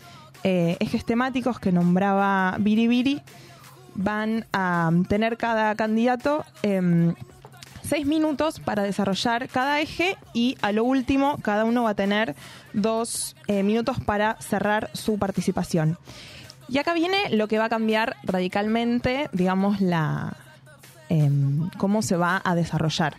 eh, 0.44 0.78
ejes 0.80 1.06
temáticos 1.06 1.60
que 1.60 1.72
nombraba 1.72 2.56
Biri 2.60 2.88
Biri, 2.88 3.22
van 3.96 4.46
a 4.54 4.92
tener 5.08 5.38
cada 5.38 5.74
candidato 5.76 6.46
em, 6.62 7.16
seis 7.82 8.06
minutos 8.06 8.60
para 8.60 8.84
desarrollar 8.84 9.48
cada 9.48 9.80
eje 9.80 10.18
y 10.34 10.58
a 10.62 10.72
lo 10.72 10.84
último 10.84 11.38
cada 11.42 11.66
uno 11.66 11.84
va 11.84 11.92
a 11.92 11.96
tener 11.96 12.36
dos 12.74 13.36
eh, 13.48 13.64
minutos 13.64 13.98
para 14.00 14.36
cerrar 14.42 14.90
su 14.94 15.18
participación. 15.18 15.98
Y 16.68 16.80
acá 16.80 16.94
viene 16.94 17.30
lo 17.30 17.48
que 17.48 17.60
va 17.60 17.66
a 17.66 17.70
cambiar 17.70 18.16
radicalmente, 18.24 19.30
digamos, 19.34 19.82
la 19.82 20.36
em, 21.10 21.70
cómo 21.78 22.02
se 22.02 22.18
va 22.18 22.42
a 22.44 22.56
desarrollar. 22.56 23.16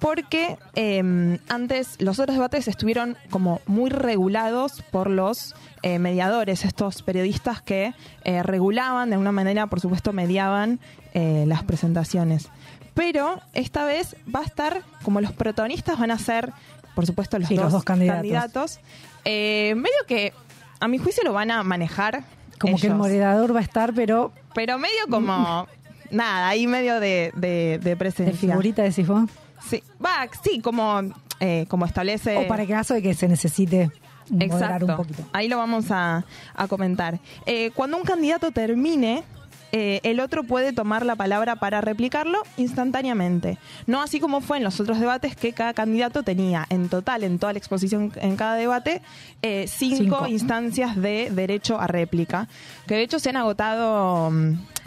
Porque 0.00 0.56
em, 0.74 1.38
antes 1.48 1.96
los 2.00 2.18
otros 2.18 2.34
debates 2.36 2.66
estuvieron 2.68 3.16
como 3.28 3.60
muy 3.66 3.90
regulados 3.90 4.82
por 4.90 5.10
los 5.10 5.54
eh, 5.82 5.98
mediadores, 5.98 6.64
estos 6.64 7.02
periodistas 7.02 7.60
que 7.60 7.92
eh, 8.24 8.42
regulaban, 8.42 9.10
de 9.10 9.14
alguna 9.16 9.32
manera, 9.32 9.66
por 9.66 9.80
supuesto, 9.80 10.12
mediaban 10.14 10.80
eh, 11.12 11.44
las 11.46 11.62
presentaciones. 11.64 12.48
Pero 12.94 13.40
esta 13.52 13.84
vez 13.84 14.16
va 14.34 14.40
a 14.40 14.44
estar, 14.44 14.82
como 15.02 15.20
los 15.20 15.32
protagonistas 15.32 15.98
van 15.98 16.10
a 16.10 16.18
ser, 16.18 16.50
por 16.94 17.04
supuesto, 17.06 17.38
los, 17.38 17.48
Sí, 17.48 17.54
dos, 17.56 17.64
los 17.64 17.72
dos 17.74 17.84
candidatos. 17.84 18.20
candidatos, 18.22 18.80
medio 19.24 20.06
que 20.08 20.32
a 20.80 20.88
mi 20.88 20.96
juicio 20.98 21.22
lo 21.24 21.32
van 21.34 21.50
a 21.50 21.62
manejar. 21.62 22.24
Como 22.58 22.76
que 22.78 22.86
el 22.86 22.92
ellos. 22.92 22.98
moderador 22.98 23.54
va 23.54 23.60
a 23.60 23.62
estar, 23.62 23.92
pero 23.94 24.32
Pero 24.54 24.78
medio 24.78 25.06
como. 25.10 25.66
Nada, 26.10 26.48
ahí 26.48 26.66
medio 26.66 26.98
de, 27.00 27.32
de, 27.36 27.78
de 27.78 27.78
de 27.78 27.96
presencia. 27.96 28.34
figurita 28.50 28.82
decís 28.82 29.06
vos. 29.06 29.30
Sí, 29.68 29.82
va, 30.04 30.28
sí, 30.42 30.60
como, 30.60 31.00
eh, 31.40 31.66
como 31.68 31.86
establece. 31.86 32.36
O 32.38 32.48
para 32.48 32.62
el 32.62 32.68
caso 32.68 32.94
de 32.94 33.02
que 33.02 33.14
se 33.14 33.28
necesite 33.28 33.90
Exacto. 34.38 34.86
un 34.86 34.96
poquito. 34.96 35.22
Ahí 35.32 35.48
lo 35.48 35.56
vamos 35.58 35.90
a, 35.90 36.24
a 36.54 36.68
comentar. 36.68 37.18
Eh, 37.46 37.70
cuando 37.74 37.96
un 37.96 38.04
candidato 38.04 38.50
termine, 38.52 39.24
eh, 39.72 40.00
el 40.02 40.18
otro 40.20 40.42
puede 40.44 40.72
tomar 40.72 41.04
la 41.06 41.14
palabra 41.14 41.56
para 41.56 41.80
replicarlo 41.80 42.42
instantáneamente. 42.56 43.58
No 43.86 44.02
así 44.02 44.18
como 44.18 44.40
fue 44.40 44.56
en 44.58 44.64
los 44.64 44.80
otros 44.80 44.98
debates 44.98 45.36
que 45.36 45.52
cada 45.52 45.74
candidato 45.74 46.22
tenía 46.22 46.66
en 46.70 46.88
total, 46.88 47.22
en 47.24 47.38
toda 47.38 47.52
la 47.52 47.58
exposición, 47.58 48.12
en 48.16 48.36
cada 48.36 48.54
debate, 48.56 49.02
eh, 49.42 49.66
cinco, 49.68 49.96
Cinco. 49.96 50.26
instancias 50.26 50.96
de 50.96 51.30
derecho 51.30 51.80
a 51.80 51.86
réplica. 51.86 52.48
Que 52.86 52.94
de 52.96 53.02
hecho 53.02 53.18
se 53.18 53.30
han 53.30 53.36
agotado... 53.36 54.32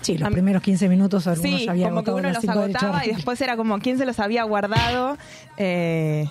Sí, 0.03 0.17
los 0.17 0.29
primeros 0.31 0.61
15 0.61 0.87
minutos 0.89 1.25
algunos 1.27 1.59
Sí, 1.59 1.65
ya 1.65 1.71
había 1.71 1.89
como 1.89 2.03
que 2.03 2.11
uno 2.11 2.29
los 2.29 2.41
de 2.43 2.51
agotaba 2.51 3.05
y 3.05 3.09
después 3.13 3.41
era 3.41 3.55
como 3.57 3.79
quién 3.79 3.97
se 3.97 4.05
los 4.05 4.19
había 4.19 4.43
guardado. 4.43 5.17
eh, 5.57 6.27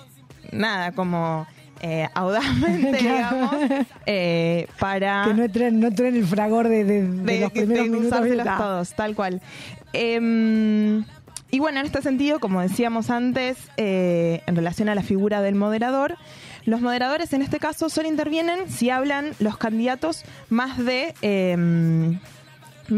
nada, 0.51 0.91
como 0.93 1.45
eh, 1.81 2.07
audazmente, 2.13 2.97
Claro. 2.99 3.35
digamos, 3.49 3.55
eh, 4.05 4.67
para 4.79 5.23
Que 5.27 5.33
no 5.33 5.43
entren, 5.43 5.79
no 5.79 5.87
entren 5.87 6.15
el 6.15 6.25
fragor 6.25 6.69
de, 6.69 6.83
de- 6.85 7.07
de 7.09 7.33
de, 7.33 7.39
los 7.41 7.51
primeros 7.51 7.89
minutos. 7.89 8.19
Ah, 8.47 8.57
todos, 8.57 8.93
tal 8.93 9.15
cual. 9.15 9.41
Em, 9.91 11.03
y 11.51 11.59
bueno, 11.59 11.79
en 11.79 11.85
este 11.85 12.01
sentido, 12.01 12.39
como 12.39 12.61
decíamos 12.61 13.09
antes, 13.09 13.57
eh, 13.77 14.41
en 14.47 14.55
relación 14.55 14.89
a 14.89 14.95
la 14.95 15.03
figura 15.03 15.41
del 15.41 15.55
moderador, 15.55 16.17
los 16.65 16.81
moderadores 16.81 17.33
en 17.33 17.41
este 17.41 17.59
caso 17.59 17.89
solo 17.89 18.07
intervienen 18.07 18.69
si 18.69 18.89
hablan 18.89 19.33
los 19.39 19.57
candidatos 19.57 20.23
más 20.49 20.77
de 20.77 21.13
em, 21.21 22.19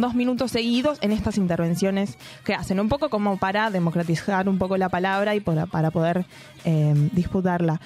dos 0.02 0.16
minutos 0.16 0.52
seguidos 0.52 0.98
en 1.02 1.12
estas 1.12 1.38
intervenciones 1.38 2.18
que 2.44 2.54
hacen, 2.54 2.80
un 2.80 2.90
poco 2.90 3.10
como 3.10 3.38
para 3.38 3.70
democratizar 3.70 4.50
un 4.50 4.58
poco 4.58 4.78
la 4.78 4.90
palabra 4.90 5.36
y 5.36 5.40
para, 5.40 5.92
poder 5.92 6.26
em, 6.64 7.10
disputarla. 7.12 7.80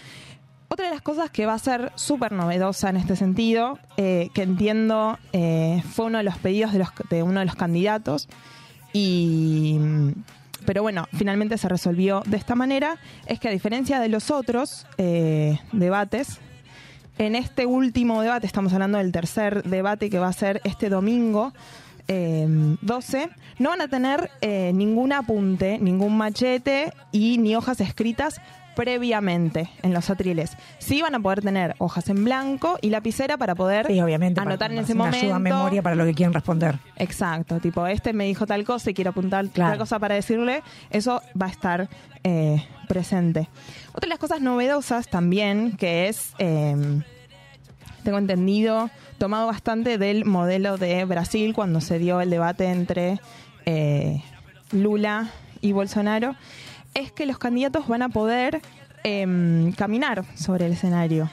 Otra 0.71 0.85
de 0.85 0.91
las 0.91 1.01
cosas 1.01 1.31
que 1.31 1.47
va 1.47 1.55
a 1.55 1.59
ser 1.59 1.91
súper 1.95 2.31
novedosa 2.31 2.91
en 2.91 2.97
este 2.97 3.15
sentido, 3.15 3.79
eh, 3.97 4.29
que 4.35 4.43
entiendo 4.43 5.17
eh, 5.33 5.81
fue 5.93 6.05
uno 6.05 6.19
de 6.19 6.23
los 6.23 6.37
pedidos 6.37 6.71
de, 7.09 7.23
uno 7.23 7.39
de 7.39 7.45
los 7.45 7.55
candidatos, 7.55 8.29
y, 8.93 9.79
pero 10.65 10.83
bueno, 10.83 11.07
finalmente 11.11 11.57
se 11.57 11.67
resolvió 11.67 12.21
de 12.27 12.37
esta 12.37 12.53
manera, 12.53 12.97
es 13.25 13.39
que 13.39 13.47
a 13.47 13.51
diferencia 13.51 13.99
de 13.99 14.09
los 14.09 14.29
otros 14.29 14.85
eh, 14.99 15.59
debates, 15.71 16.39
en 17.17 17.35
este 17.35 17.65
último 17.65 18.21
debate, 18.21 18.45
estamos 18.45 18.71
hablando 18.71 18.99
del 18.99 19.11
tercer 19.11 19.63
debate 19.63 20.11
que 20.11 20.19
va 20.19 20.27
a 20.27 20.33
ser 20.33 20.61
este 20.63 20.89
domingo 20.89 21.51
eh, 22.09 22.45
12, 22.81 23.29
no 23.59 23.69
van 23.69 23.79
a 23.81 23.87
tener 23.87 24.29
eh, 24.41 24.71
ningún 24.73 25.13
apunte, 25.13 25.79
ningún 25.79 26.17
machete 26.17 26.91
y 27.13 27.37
ni 27.37 27.55
hojas 27.55 27.79
escritas 27.79 28.41
previamente 28.75 29.69
en 29.83 29.93
los 29.93 30.09
atriles. 30.09 30.51
Sí 30.79 31.01
van 31.01 31.13
a 31.13 31.19
poder 31.19 31.41
tener 31.41 31.75
hojas 31.79 32.07
en 32.09 32.23
blanco 32.23 32.77
y 32.81 32.89
lapicera 32.89 33.37
para 33.37 33.53
poder 33.53 33.85
Sí, 33.87 33.99
obviamente. 33.99 34.35
para 34.35 34.49
anotar 34.51 34.71
en 34.71 34.79
ese 34.79 34.95
momento. 34.95 35.17
ayuda 35.17 35.35
a 35.35 35.39
memoria 35.39 35.81
para 35.81 35.95
lo 35.95 36.05
que 36.05 36.13
quieran 36.13 36.33
responder. 36.33 36.79
Exacto, 36.95 37.59
tipo, 37.59 37.85
este 37.87 38.13
me 38.13 38.23
dijo 38.25 38.45
tal 38.47 38.63
cosa 38.63 38.89
y 38.89 38.93
quiero 38.93 39.11
apuntar 39.11 39.47
Claro. 39.49 39.71
tal 39.71 39.79
cosa 39.79 39.99
para 39.99 40.15
decirle, 40.15 40.63
eso 40.91 41.21
va 41.39 41.47
a 41.47 41.49
estar 41.49 41.89
eh, 42.23 42.65
presente. 42.87 43.49
Otra 43.89 44.01
de 44.07 44.09
las 44.09 44.19
cosas 44.19 44.41
novedosas 44.41 45.07
también, 45.09 45.75
que 45.77 46.07
es, 46.07 46.33
eh, 46.39 46.75
tengo 48.09 48.17
entendido, 48.17 48.89
tomado 49.19 49.45
bastante 49.45 49.99
del 49.99 50.25
modelo 50.25 50.79
de 50.79 51.05
Brasil 51.05 51.53
cuando 51.53 51.79
se 51.79 51.99
dio 51.99 52.21
el 52.21 52.31
debate 52.31 52.65
entre 52.65 53.19
eh, 53.67 54.23
Lula 54.71 55.29
y 55.61 55.73
Bolsonaro, 55.73 56.35
es 56.95 57.11
que 57.11 57.27
los 57.27 57.37
candidatos 57.37 57.87
van 57.87 58.01
a 58.01 58.09
poder 58.09 58.63
em, 59.03 59.73
caminar 59.73 60.25
sobre 60.33 60.65
el 60.65 60.71
escenario. 60.73 61.29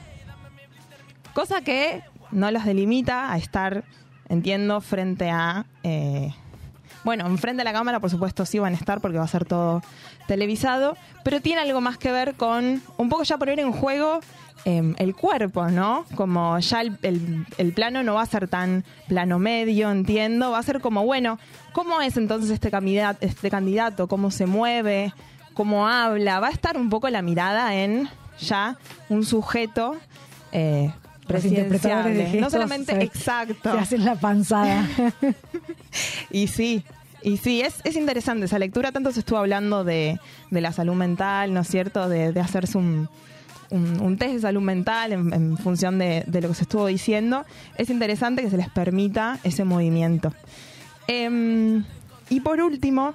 Cosa 1.33 1.61
que 1.61 2.03
no 2.29 2.51
los 2.51 2.63
delimita 2.63 3.33
a 3.33 3.37
estar, 3.39 3.83
entiendo, 4.29 4.79
frente 4.79 5.31
a... 5.31 5.65
eh, 5.81 6.31
bueno, 7.03 7.25
enfrente 7.25 7.63
a 7.63 7.65
la 7.65 7.73
cámara, 7.73 7.99
por 7.99 8.11
supuesto, 8.11 8.45
sí 8.45 8.59
van 8.59 8.73
a 8.73 8.77
estar 8.77 9.01
porque 9.01 9.17
va 9.17 9.23
a 9.23 9.27
ser 9.27 9.45
todo 9.45 9.81
televisado, 10.27 10.95
pero 11.23 11.41
tiene 11.41 11.61
algo 11.61 11.81
más 11.81 11.97
que 11.97 12.11
ver 12.11 12.35
con 12.35 12.83
un 12.97 13.09
poco 13.09 13.23
ya 13.23 13.39
poner 13.39 13.59
en 13.59 13.71
juego 13.71 14.19
eh, 14.69 14.93
el 14.97 15.15
cuerpo, 15.15 15.67
¿no? 15.69 16.03
Como 16.15 16.59
ya 16.59 16.81
el, 16.81 16.97
el- 17.01 17.45
el 17.57 17.71
plano 17.71 18.03
no 18.03 18.15
va 18.15 18.23
a 18.23 18.25
ser 18.25 18.49
tan 18.49 18.83
plano 19.07 19.39
medio, 19.39 19.89
entiendo, 19.89 20.51
va 20.51 20.59
a 20.59 20.63
ser 20.63 20.81
como, 20.81 21.05
bueno, 21.05 21.39
¿cómo 21.71 22.01
es 22.01 22.17
entonces 22.17 22.49
este 22.51 22.69
candidato, 22.69 23.19
este 23.25 23.49
candidato? 23.49 24.07
¿Cómo 24.09 24.29
se 24.29 24.45
mueve? 24.45 25.13
¿Cómo 25.53 25.87
habla? 25.87 26.39
Va 26.41 26.47
a 26.47 26.51
estar 26.51 26.75
un 26.75 26.89
poco 26.89 27.09
la 27.09 27.21
mirada 27.21 27.75
en 27.75 28.09
ya 28.39 28.77
un 29.09 29.23
sujeto 29.25 29.95
eh, 30.51 30.91
presidenciable. 31.27 32.25
gestos, 32.25 32.41
no 32.41 32.49
solamente 32.49 32.91
¿sabes? 32.91 33.05
exacto. 33.07 33.71
Se 33.71 33.79
hacen 33.79 34.03
la 34.05 34.15
panzada. 34.15 34.85
Y 36.29 36.47
sí, 36.47 36.83
y 37.23 37.37
sí, 37.37 37.61
es, 37.61 37.75
es 37.83 37.95
interesante 37.95 38.45
esa 38.45 38.59
lectura. 38.59 38.91
Tanto 38.91 39.11
se 39.11 39.19
estuvo 39.21 39.39
hablando 39.39 39.83
de, 39.83 40.19
de 40.51 40.61
la 40.61 40.71
salud 40.71 40.93
mental, 40.93 41.53
¿no 41.53 41.61
es 41.61 41.67
cierto? 41.67 42.07
De, 42.09 42.31
de 42.33 42.39
hacerse 42.39 42.77
un, 42.77 43.09
un, 43.69 44.17
test 44.17 44.33
de 44.33 44.39
salud 44.39 44.61
mental 44.61 45.11
en, 45.11 45.57
función 45.57 45.99
de, 45.99 46.23
de 46.27 46.41
lo 46.41 46.49
que 46.49 46.53
se 46.55 46.63
estuvo 46.63 46.85
diciendo. 46.87 47.45
Es 47.77 47.89
interesante 47.89 48.41
que 48.41 48.49
se 48.49 48.57
les 48.57 48.69
permita 48.69 49.39
ese 49.43 49.63
movimiento. 49.63 50.33
Em, 51.07 51.85
y 52.29 52.41
por 52.41 52.59
último, 52.61 53.13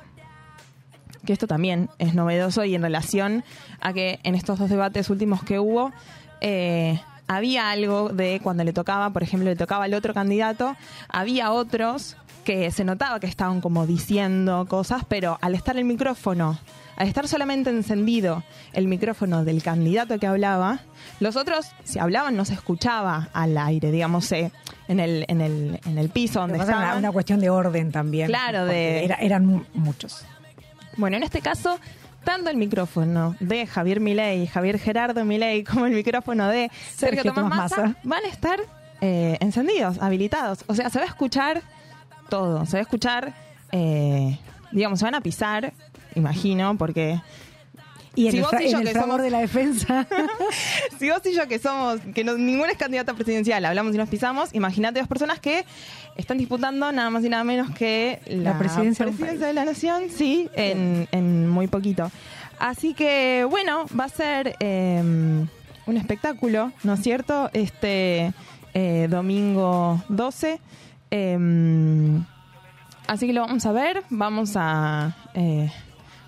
que 1.24 1.32
esto 1.32 1.46
también 1.46 1.88
es 1.98 2.14
novedoso 2.14 2.64
y 2.64 2.74
en 2.74 2.82
relación 2.82 3.44
a 3.80 3.92
que 3.92 4.20
en 4.24 4.34
estos 4.34 4.58
dos 4.58 4.70
debates 4.70 5.10
últimos 5.10 5.42
que 5.42 5.58
hubo, 5.58 5.92
eh, 6.40 7.00
había 7.28 7.70
algo 7.70 8.08
de 8.08 8.40
cuando 8.42 8.64
le 8.64 8.72
tocaba, 8.72 9.10
por 9.10 9.22
ejemplo, 9.22 9.48
le 9.48 9.56
tocaba 9.56 9.84
al 9.84 9.94
otro 9.94 10.14
candidato, 10.14 10.76
había 11.08 11.52
otros 11.52 12.16
que 12.44 12.70
se 12.70 12.84
notaba 12.84 13.20
que 13.20 13.26
estaban 13.26 13.60
como 13.60 13.86
diciendo 13.86 14.66
cosas, 14.68 15.04
pero 15.08 15.38
al 15.40 15.54
estar 15.54 15.76
el 15.76 15.84
micrófono, 15.84 16.58
al 16.96 17.08
estar 17.08 17.26
solamente 17.28 17.70
encendido 17.70 18.42
el 18.72 18.86
micrófono 18.88 19.44
del 19.44 19.62
candidato 19.62 20.18
que 20.18 20.26
hablaba, 20.26 20.80
los 21.20 21.36
otros, 21.36 21.66
si 21.84 21.98
hablaban, 21.98 22.36
no 22.36 22.44
se 22.44 22.54
escuchaba 22.54 23.28
al 23.32 23.56
aire, 23.58 23.90
digamos, 23.90 24.30
eh, 24.32 24.52
en, 24.88 25.00
el, 25.00 25.24
en, 25.28 25.40
el, 25.40 25.80
en 25.86 25.98
el 25.98 26.08
piso 26.10 26.40
donde 26.40 26.54
una, 26.56 26.64
estaban. 26.64 26.98
una 26.98 27.12
cuestión 27.12 27.40
de 27.40 27.50
orden 27.50 27.92
también. 27.92 28.26
Claro, 28.28 28.64
de- 28.66 29.04
era- 29.04 29.16
eran 29.16 29.46
mu- 29.46 29.64
muchos. 29.74 30.24
Bueno, 30.96 31.16
en 31.16 31.22
este 31.22 31.40
caso, 31.40 31.78
tanto 32.24 32.50
el 32.50 32.56
micrófono 32.56 33.34
de 33.40 33.66
Javier 33.66 33.98
Milei, 34.00 34.46
Javier 34.46 34.78
Gerardo 34.78 35.24
Milei, 35.24 35.64
como 35.64 35.86
el 35.86 35.92
micrófono 35.94 36.46
de 36.48 36.70
Sergio, 36.94 37.22
Sergio 37.22 37.32
Tomás, 37.34 37.50
Tomás 37.50 37.58
Massa, 37.70 37.82
Massa. 37.88 37.98
van 38.04 38.24
a 38.24 38.28
estar 38.28 38.60
eh, 39.00 39.38
encendidos, 39.40 39.98
habilitados. 40.00 40.60
O 40.66 40.74
sea, 40.74 40.90
se 40.90 40.98
va 40.98 41.06
a 41.06 41.08
escuchar 41.08 41.62
todo, 42.28 42.64
se 42.66 42.72
va 42.72 42.78
a 42.78 42.82
escuchar, 42.82 43.34
eh, 43.72 44.38
digamos, 44.70 44.98
se 44.98 45.04
van 45.04 45.14
a 45.14 45.20
pisar, 45.20 45.72
imagino, 46.14 46.76
porque 46.76 47.20
Y 48.14 48.26
en 48.26 48.32
Si 48.32 48.36
el, 48.38 48.42
vos 48.42 48.50
fra- 48.50 48.62
y 48.62 48.70
yo 48.70 48.76
en 48.78 48.82
el 48.82 48.86
que 48.88 48.92
fragor 48.92 49.10
somos- 49.20 49.22
de 49.22 49.30
la 49.30 49.38
defensa. 49.40 50.06
si 50.98 51.08
vos 51.10 51.20
y 51.24 51.34
yo 51.34 51.48
que 51.48 51.58
somos, 51.58 51.98
que 52.14 52.24
no, 52.24 52.36
ninguno 52.36 52.66
es 52.70 52.76
candidato 52.76 53.14
presidencial, 53.14 53.64
hablamos 53.64 53.94
y 53.94 53.98
nos 53.98 54.08
pisamos, 54.08 54.54
imagínate 54.54 54.98
dos 54.98 55.08
personas 55.08 55.38
que 55.40 55.64
están 56.16 56.36
disputando 56.36 56.92
nada 56.92 57.08
más 57.08 57.24
y 57.24 57.28
nada 57.30 57.42
menos 57.44 57.70
que 57.70 58.20
la, 58.26 58.52
La 58.52 58.58
presidencia 58.58 59.06
de 59.06 59.10
un 59.12 59.16
presidencia 59.16 59.46
de 59.46 59.52
la 59.54 59.64
nación, 59.64 60.02
sí, 60.14 60.48
en, 60.54 61.08
en 61.10 61.48
muy 61.48 61.68
poquito. 61.68 62.10
Así 62.58 62.92
que, 62.94 63.46
bueno, 63.48 63.86
va 63.98 64.04
a 64.04 64.08
ser 64.10 64.56
eh, 64.60 65.00
un 65.86 65.96
espectáculo, 65.96 66.70
¿no 66.84 66.94
es 66.94 67.00
cierto? 67.02 67.48
Este 67.54 68.32
eh, 68.74 69.06
domingo 69.10 70.02
12. 70.10 70.60
eh, 71.10 72.18
así 73.06 73.26
que 73.26 73.32
lo 73.32 73.40
vamos 73.40 73.64
a 73.66 73.72
ver, 73.72 74.02
vamos 74.10 74.52
a 74.56 75.16
eh, 75.34 75.72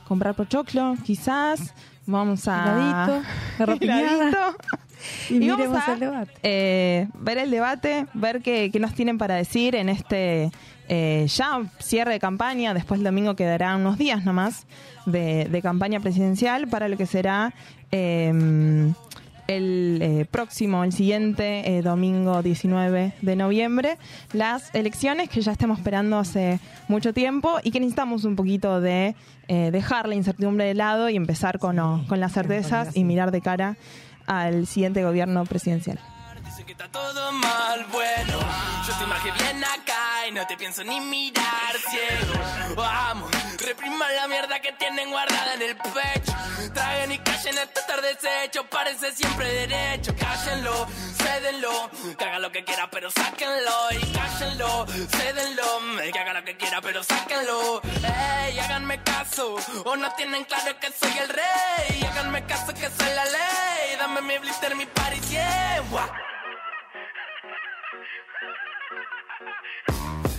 comprar 0.07 0.35
pochoclo, 0.35 0.97
quizás. 1.05 1.75
Vamos 2.07 2.47
a... 2.49 3.23
Heladito. 3.59 4.57
Y 5.29 5.49
vamos 5.49 5.79
a, 5.87 5.93
el 5.93 6.01
debate. 6.01 6.33
eh, 6.43 7.09
ver 7.19 7.37
el 7.37 7.51
debate, 7.51 8.07
ver 8.15 8.41
qué, 8.41 8.71
qué 8.73 8.81
nos 8.81 8.95
tienen 8.95 9.19
para 9.19 9.35
decir 9.35 9.75
en 9.75 9.91
este 9.91 10.51
eh, 10.89 11.27
ya 11.29 11.63
cierre 11.79 12.13
de 12.13 12.21
campaña. 12.21 12.73
Después 12.73 13.01
el 13.01 13.05
domingo 13.05 13.37
quedará 13.37 13.77
unos 13.77 13.99
días 13.99 14.25
nomás 14.25 14.67
de, 15.05 15.47
de 15.51 15.63
campaña 15.63 16.01
presidencial 16.01 16.69
para 16.69 16.89
lo 16.89 16.97
que 16.97 17.05
será 17.05 17.53
eh, 17.93 18.93
el 19.47 19.99
eh, 20.03 20.27
próximo, 20.31 20.85
el 20.85 20.93
siguiente 20.93 21.77
eh, 21.77 21.83
domingo 21.83 22.43
19 22.43 23.13
de 23.21 23.37
noviembre, 23.37 23.99
las 24.33 24.75
elecciones 24.75 25.29
que 25.29 25.41
ya 25.41 25.53
estamos 25.53 25.79
esperando 25.79 26.19
hace 26.19 26.61
mucho 26.89 27.13
tiempo 27.13 27.59
y 27.63 27.71
que 27.71 27.81
necesitamos 27.81 28.25
un 28.25 28.37
poquito 28.37 28.81
de 28.81 29.15
eh, 29.49 29.71
dejar 29.71 30.09
la 30.09 30.15
incertidumbre 30.15 30.65
de 30.65 30.75
lado 30.75 31.09
y 31.09 31.17
empezar 31.17 31.59
con, 31.59 32.05
con 32.07 32.21
las 32.21 32.33
certezas 32.33 32.97
y 32.97 33.05
mirar 33.05 33.31
de 33.31 33.41
cara 33.41 33.77
al 34.27 34.67
siguiente 34.67 35.05
gobierno 35.05 35.45
presidencial. 35.45 35.99
Que 36.67 36.73
está 36.73 36.89
todo 36.89 37.31
mal, 37.33 37.85
bueno 37.93 38.39
Yo 38.87 38.97
te 38.97 39.05
imagé 39.05 39.31
bien 39.33 39.63
acá 39.63 40.27
y 40.27 40.33
no 40.33 40.47
te 40.47 40.57
pienso 40.57 40.83
ni 40.83 40.99
mirar 40.99 41.77
ciego. 41.91 42.75
Vamos, 42.75 43.31
repriman 43.59 44.17
la 44.17 44.29
mierda 44.29 44.61
que 44.61 44.73
tienen 44.73 45.11
guardada 45.11 45.55
en 45.55 45.63
el 45.63 45.77
pecho. 45.77 46.33
Traguen 46.73 47.13
y 47.13 47.19
callen 47.19 47.59
este 47.59 47.81
estar 47.81 48.01
deshecho 48.01 48.65
Parece 48.71 49.13
siempre 49.13 49.47
derecho, 49.67 50.15
cállenlo, 50.17 50.87
cédenlo 51.19 51.91
Que 52.17 52.25
haga 52.25 52.39
lo 52.39 52.51
que 52.51 52.65
quiera 52.65 52.89
pero 52.91 53.11
sáquenlo. 53.11 53.89
Y 53.91 54.13
cállenlo, 54.13 54.87
cédenlo 54.87 56.11
Que 56.13 56.19
haga 56.19 56.33
lo 56.33 56.45
que 56.45 56.57
quiera 56.57 56.81
pero 56.81 57.03
sáquenlo. 57.05 57.83
Ey, 57.83 58.59
háganme 58.59 59.03
caso 59.03 59.57
O 59.85 59.97
no 59.97 60.11
tienen 60.15 60.45
claro 60.45 60.79
que 60.81 60.91
soy 60.91 61.19
el 61.19 61.29
rey. 61.29 62.05
Háganme 62.11 62.47
caso 62.47 62.73
que 62.73 62.89
soy 62.89 63.15
la 63.15 63.25
ley 63.27 63.97
Dame 63.99 64.23
mi 64.23 64.39
blister, 64.39 64.75
mi 64.75 64.87
party, 64.87 65.21
yeah 65.29 66.34
Guau. 68.95 69.25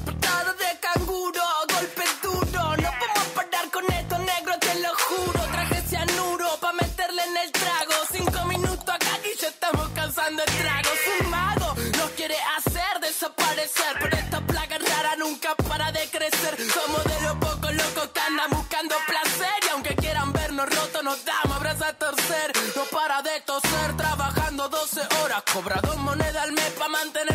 Patada 0.06 0.54
de 0.54 0.80
canguro, 0.80 1.44
golpe 1.74 2.06
duro. 2.24 2.63
No 2.84 2.89
podemos 3.00 3.28
parar 3.36 3.70
con 3.72 3.86
esto, 3.91 4.18
negro, 4.20 4.54
te 4.60 4.76
lo 4.80 4.91
juro. 4.96 5.39
Traje 5.52 5.82
cianuro 5.89 6.48
pa' 6.62 6.74
meterle 6.74 7.24
en 7.24 7.38
el 7.38 7.52
trago. 7.52 7.96
Cinco 8.12 8.46
minutos 8.46 8.88
acá 8.88 9.20
y 9.24 9.38
ya 9.39 9.48
estamos 9.50 9.89
cansando 9.89 10.44
el 10.44 10.52
trago. 10.62 10.89
Un 11.20 11.30
mago 11.30 11.76
nos 11.98 12.10
quiere 12.12 12.38
hacer 12.58 13.00
desaparecer. 13.02 13.94
Pero 14.00 14.18
esta 14.18 14.39
plaga 14.41 14.78
rara 14.78 15.15
nunca 15.18 15.56
para 15.56 15.91
de 15.91 16.08
crecer. 16.10 16.56
Somos 16.72 17.04
de 17.04 17.22
los 17.22 17.36
pocos 17.36 17.74
locos 17.76 18.08
que 18.13 18.20
andan 18.22 18.50
buscando 18.52 18.96
placer. 19.08 19.58
Y 19.65 19.70
aunque 19.70 19.96
quieran 19.96 20.32
vernos 20.32 20.70
rotos, 20.70 21.04
nos 21.04 21.26
damos 21.26 21.58
abrazos 21.58 21.88
a 21.88 21.94
torcer. 21.94 22.52
No 22.76 22.84
para 22.86 23.22
de 23.22 23.41
toser, 23.41 23.98
trabajando 23.98 24.70
12 24.70 25.02
horas. 25.22 25.44
Cobra 25.52 25.80
dos 25.82 25.98
monedas 25.98 26.44
al 26.44 26.52
mes 26.54 26.70
pa' 26.80 26.88
mantener 26.88 27.35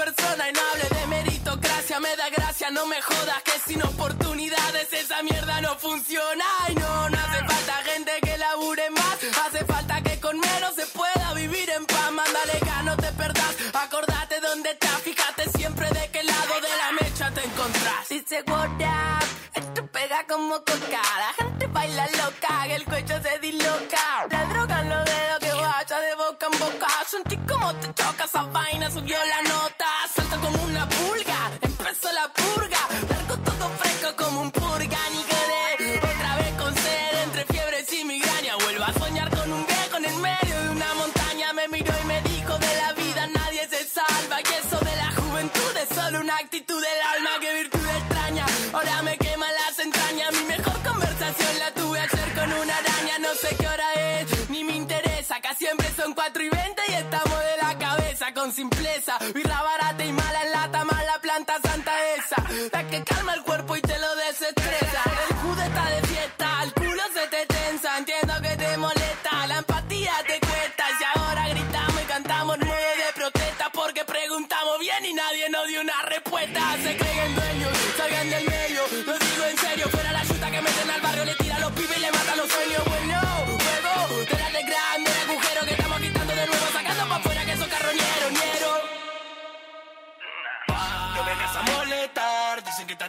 cuatro 0.00 0.14
personas. 0.14 0.48
Y 0.48 0.52
no 0.52 0.60
hable 0.72 1.00
de 1.00 1.06
meritocracia, 1.06 2.00
me 2.00 2.16
da 2.16 2.28
gracia, 2.30 2.70
no 2.70 2.86
me 2.86 3.00
jodas. 3.00 3.42
Que 3.42 3.58
sin 3.66 3.82
oportunidades 3.82 4.92
esa 4.92 5.22
mierda 5.22 5.60
no 5.60 5.76
funciona. 5.76 6.44
Y 6.68 6.74
no, 6.74 7.08
no 7.08 7.18
hace 7.18 7.38
falta 7.44 7.74
gente 7.84 8.12
que 8.22 8.38
labure 8.38 8.90
más. 8.90 9.16
Hace 9.46 9.64
falta 9.64 10.02
que 10.02 10.20
con 10.20 10.38
menos 10.38 10.74
se 10.74 10.86
pueda 10.86 11.34
vivir 11.34 11.70
en 11.70 11.84
paz. 11.86 12.12
Mándale 12.12 12.52
acá, 12.60 12.82
no 12.82 12.96
te 12.96 13.12
perdás. 13.12 13.56
Acordate 13.74 14.40
dónde 14.40 14.70
estás, 14.70 15.00
fíjate 15.02 15.50
siempre 15.58 15.88
de 15.90 16.08
qué 16.10 16.22
lado 16.22 16.54
de 16.60 16.76
la 16.76 16.92
mecha 17.00 17.30
te 17.30 17.44
encontrás. 17.44 18.08
Dice 18.08 18.42
what 18.48 18.68
up, 18.68 19.24
esto 19.54 19.86
pega 19.86 20.26
como 20.28 20.56
coca. 20.58 21.02
La 21.24 21.32
gente 21.38 21.66
baila 21.66 22.06
loca, 22.22 22.66
el 22.68 22.84
cuello 22.84 23.22
se 23.22 23.38
disloca. 23.38 24.26
La 24.30 24.44
droga 24.46 24.80
en 24.80 24.88
los 24.90 25.04
dedos 25.04 25.38
que 25.40 25.52
vaya 25.52 26.00
de 26.00 26.14
boca 26.14 26.46
en 26.52 26.58
boca. 26.58 26.88
Sentí 27.06 27.36
como 27.48 27.74
te 27.76 27.86
choca 27.94 28.24
esa 28.24 28.42
vaina, 28.42 28.90
subió 28.90 29.18
la 29.24 29.49
santa 30.14 30.36
como 30.40 30.59
simpleza. 58.50 59.18
Birra 59.34 59.62
barata 59.62 60.04
y 60.04 60.12
mala 60.12 60.42
en 60.44 60.52
lata, 60.52 60.84
mala 60.84 61.18
planta 61.20 61.54
santa 61.62 61.92
esa. 62.16 62.42
La 62.72 62.88
que 62.88 63.04
calma 63.04 63.34
el 63.34 63.42
cuerpo 63.42 63.76
y 63.76 63.80
te 63.82 63.98
lo 63.98 64.14
desestresa. 64.16 64.79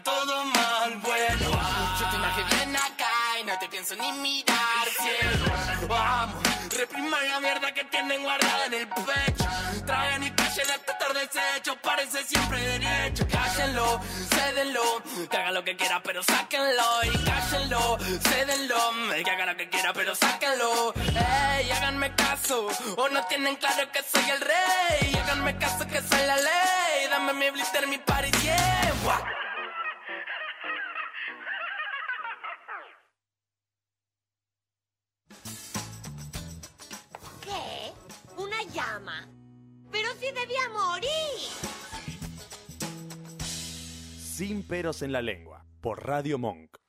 Está 0.01 0.11
todo 0.11 0.45
mal, 0.45 0.95
bueno. 0.97 1.51
Yo 1.99 2.09
te 2.09 2.15
imagino 2.15 2.47
bien 2.55 2.75
acá 2.75 3.39
y 3.39 3.43
no 3.43 3.59
te 3.59 3.69
pienso 3.69 3.95
ni 3.95 4.11
mirar 4.13 4.87
cielo. 4.99 5.87
Vamos, 5.87 6.43
repriman 6.69 7.29
la 7.29 7.39
mierda 7.39 7.73
que 7.73 7.83
tienen 7.85 8.23
guardada 8.23 8.65
en 8.65 8.73
el 8.73 8.87
pecho. 8.87 9.45
Traen 9.85 10.23
y 10.23 10.31
callen 10.31 10.71
hasta 10.71 10.91
estar 10.91 11.13
deshecho, 11.13 11.75
parece 11.81 12.23
siempre 12.23 12.59
derecho. 12.59 13.27
Cállenlo, 13.27 13.99
cédenlo, 14.29 15.03
que 15.29 15.37
haga 15.37 15.51
lo 15.51 15.63
que 15.63 15.75
quiera, 15.75 16.01
pero 16.03 16.23
sáquenlo. 16.23 17.03
Y 17.03 17.23
cállenlo, 17.23 17.97
cédenlo, 18.29 19.23
que 19.23 19.31
haga 19.31 19.45
lo 19.45 19.57
que 19.57 19.69
quiera, 19.69 19.93
pero 19.93 20.15
sáquenlo. 20.15 20.93
Ey, 20.95 21.71
háganme 21.71 22.15
caso, 22.15 22.67
o 22.97 23.09
no 23.09 23.25
tienen 23.27 23.55
claro 23.55 23.91
que 23.91 24.01
soy 24.03 24.29
el 24.29 24.41
rey. 24.41 25.15
Háganme 25.23 25.57
caso 25.57 25.87
que 25.87 26.01
soy 26.01 26.25
la 26.25 26.37
ley. 26.37 27.07
Dame 27.09 27.33
mi 27.33 27.49
blister, 27.49 27.87
mi 27.87 27.97
party, 27.97 28.31
yeah. 28.41 28.81
Pero 39.91 40.09
si 40.19 40.25
debía 40.27 40.69
morir. 40.73 41.11
Sin 44.17 44.63
peros 44.63 45.01
en 45.01 45.11
la 45.11 45.21
lengua, 45.21 45.65
por 45.81 46.05
Radio 46.05 46.37
Monk. 46.37 46.80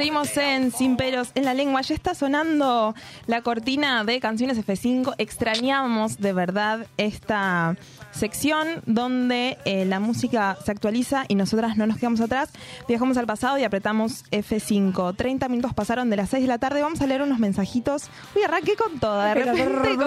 Seguimos 0.00 0.34
en 0.38 0.72
Sin 0.72 0.96
Peros 0.96 1.30
en 1.34 1.44
la 1.44 1.52
Lengua. 1.52 1.82
Ya 1.82 1.94
está 1.94 2.14
sonando 2.14 2.94
la 3.26 3.42
cortina 3.42 4.02
de 4.02 4.18
Canciones 4.18 4.56
F5. 4.56 5.14
Extrañamos 5.18 6.16
de 6.16 6.32
verdad 6.32 6.86
esta 6.96 7.76
sección 8.10 8.66
donde 8.86 9.58
eh, 9.66 9.84
la 9.84 10.00
música 10.00 10.56
se 10.64 10.70
actualiza 10.70 11.26
y 11.28 11.34
nosotras 11.34 11.76
no 11.76 11.86
nos 11.86 11.98
quedamos 11.98 12.22
atrás. 12.22 12.48
Viajamos 12.88 13.18
al 13.18 13.26
pasado 13.26 13.58
y 13.58 13.64
apretamos 13.64 14.24
F5. 14.30 15.16
30 15.16 15.48
minutos 15.50 15.74
pasaron 15.74 16.08
de 16.08 16.16
las 16.16 16.30
6 16.30 16.44
de 16.44 16.48
la 16.48 16.56
tarde. 16.56 16.80
Vamos 16.80 17.02
a 17.02 17.06
leer 17.06 17.20
unos 17.20 17.38
mensajitos. 17.38 18.04
Uy, 18.34 18.42
arranqué 18.42 18.76
con 18.76 18.98
todo. 19.00 19.20
De 19.20 19.34
repente, 19.34 19.98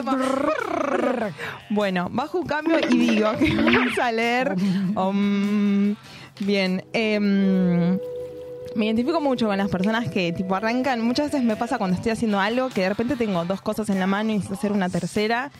Bueno, 1.69 2.09
bajo 2.11 2.39
un 2.39 2.47
cambio 2.47 2.79
y 2.89 2.97
digo 2.97 3.31
que 3.37 3.55
vamos 3.63 3.99
a 3.99 4.11
leer. 4.11 4.55
um, 4.95 5.95
bien. 6.39 6.83
em, 6.93 7.99
me 8.75 8.85
identifico 8.85 9.19
mucho 9.21 9.47
con 9.47 9.57
las 9.57 9.69
personas 9.69 10.09
que 10.09 10.31
tipo 10.33 10.55
arrancan. 10.55 11.01
Muchas 11.01 11.27
veces 11.31 11.43
me 11.43 11.55
pasa 11.55 11.77
cuando 11.77 11.95
estoy 11.95 12.11
haciendo 12.11 12.39
algo 12.39 12.69
que 12.69 12.81
de 12.81 12.89
repente 12.89 13.15
tengo 13.15 13.45
dos 13.45 13.61
cosas 13.61 13.89
en 13.89 13.99
la 13.99 14.07
mano 14.07 14.31
y 14.31 14.33
necesito 14.35 14.55
hacer 14.55 14.71
una 14.71 14.89
tercera. 14.89 15.51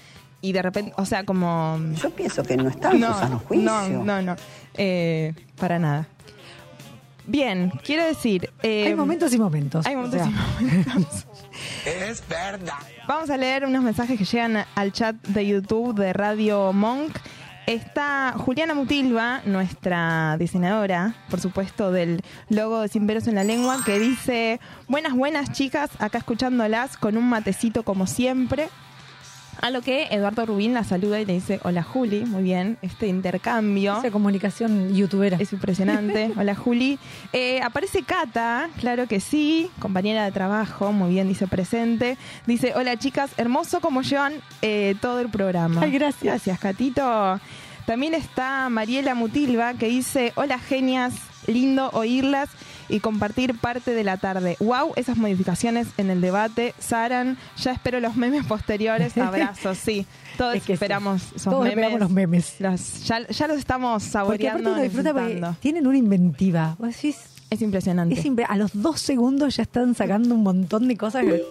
Y 0.42 0.52
de 0.52 0.62
repente, 0.62 0.94
o 0.98 1.06
sea, 1.06 1.24
como. 1.24 1.80
Yo 2.02 2.10
pienso 2.10 2.44
que 2.44 2.58
no 2.58 2.68
está 2.70 2.92
en 2.92 3.00
su 3.02 3.14
sano 3.14 3.40
juicio. 3.48 3.66
no, 3.70 4.04
no, 4.04 4.22
no. 4.22 4.36
Eh, 4.76 5.34
para 5.58 5.80
nada. 5.80 6.08
Bien, 7.26 7.72
quiero 7.86 8.04
decir. 8.04 8.50
eh, 8.64 8.88
Hay 8.88 8.96
momentos 8.96 9.34
y 9.34 9.38
momentos. 9.40 9.86
hay 9.86 9.96
momentos 9.96 10.20
O 10.22 10.24
sea, 10.26 10.32
y 10.60 10.66
momentos. 10.66 11.26
Es 11.86 12.22
verdad. 12.28 12.74
Vamos 13.08 13.30
a 13.30 13.38
leer 13.38 13.64
unos 13.66 13.82
mensajes 13.84 14.18
que 14.18 14.26
llegan 14.26 14.66
al 14.76 14.92
chat 14.92 15.16
de 15.28 15.48
YouTube 15.48 15.96
de 15.98 16.12
Radio 16.12 16.74
Monk. 16.74 17.16
Está 17.66 18.34
Juliana 18.38 18.74
Mutilva, 18.74 19.42
nuestra 19.46 20.36
diseñadora, 20.38 21.16
por 21.30 21.40
supuesto, 21.40 21.94
del 21.94 22.22
logo 22.50 22.82
de 22.82 22.90
Sin 22.90 23.08
Peros 23.08 23.28
en 23.28 23.36
la 23.36 23.46
Lengua, 23.46 23.80
que 23.86 24.00
dice, 24.00 24.60
buenas, 24.90 25.14
buenas 25.14 25.54
chicas, 25.54 25.90
acá 26.00 26.18
escuchándolas 26.18 26.98
con 26.98 27.16
un 27.16 27.30
matecito 27.30 27.84
como 27.84 28.06
siempre. 28.06 28.68
A 29.62 29.70
lo 29.70 29.82
que 29.82 30.08
Eduardo 30.12 30.46
Rubín 30.46 30.74
la 30.74 30.84
saluda 30.84 31.22
y 31.22 31.26
le 31.26 31.34
dice, 31.34 31.60
hola 31.64 31.84
Juli, 31.84 32.26
muy 32.26 32.44
bien, 32.44 32.78
este 32.82 33.08
intercambio. 33.08 33.98
Esa 33.98 34.12
comunicación 34.12 34.94
youtubera. 34.94 35.38
Es 35.40 35.54
impresionante. 35.54 36.32
Hola, 36.38 36.56
Juli. 36.56 37.00
Eh, 37.32 37.62
aparece 37.62 38.04
Cata, 38.04 38.70
claro 38.80 39.08
que 39.08 39.20
sí, 39.20 39.70
compañera 39.80 40.26
de 40.26 40.32
trabajo, 40.32 40.92
muy 40.92 41.12
bien, 41.12 41.28
dice 41.28 41.48
presente. 41.48 42.18
Dice, 42.46 42.74
hola 42.76 42.98
chicas, 42.98 43.32
hermoso 43.38 43.80
como 43.80 44.02
llevan 44.02 44.34
eh, 44.62 44.96
todo 45.02 45.20
el 45.20 45.30
programa. 45.30 45.82
Ay, 45.82 45.92
gracias. 45.92 46.24
Gracias, 46.24 46.60
Catito. 46.60 47.40
También 47.86 48.14
está 48.14 48.70
Mariela 48.70 49.16
Mutilva 49.16 49.74
que 49.74 49.88
dice, 49.88 50.32
hola 50.36 50.58
genias, 50.58 51.14
lindo 51.48 51.90
oírlas 51.94 52.50
y 52.90 53.00
compartir 53.00 53.58
parte 53.58 53.92
de 53.94 54.04
la 54.04 54.18
tarde. 54.18 54.58
Wow, 54.60 54.94
esas 54.96 55.18
modificaciones 55.18 55.88
en 55.98 56.10
el 56.10 56.22
debate. 56.22 56.74
Saran, 56.80 57.38
ya 57.58 57.72
espero 57.72 58.00
los 58.00 58.16
memes 58.16 58.46
posteriores. 58.46 59.18
Abrazos, 59.18 59.78
sí. 59.78 60.06
Todos 60.38 60.56
Es 60.56 60.62
que 60.62 60.68
sí. 60.68 60.74
esperamos 60.74 61.22
esos 61.36 61.44
Todos 61.44 61.60
memes. 61.64 61.72
esperamos 61.78 62.00
los 62.00 62.10
memes. 62.10 62.56
Los- 62.60 63.04
ya, 63.06 63.28
ya 63.28 63.48
los 63.48 63.58
estamos 63.58 64.04
Porque 64.04 64.18
aparte 64.18 64.44
saboreando. 64.44 64.72
uno 64.74 64.82
disfruta 64.82 65.12
porque 65.14 65.26
necesitando. 65.26 65.58
tienen 65.60 65.88
una 65.88 65.98
inventiva. 65.98 66.76
Vos 66.80 66.90
decís, 66.96 67.18
Es 67.50 67.62
impresionante. 67.62 68.16
es 68.20 68.26
impre- 68.26 68.46
a 68.50 68.58
los 68.58 68.72
dos 68.74 69.00
segundos 69.00 69.56
ya 69.58 69.64
están 69.64 69.94
sacando 69.96 70.34
un 70.34 70.42
montón 70.44 70.88
de 70.88 70.98
cosas 70.98 71.24
que, 71.24 71.44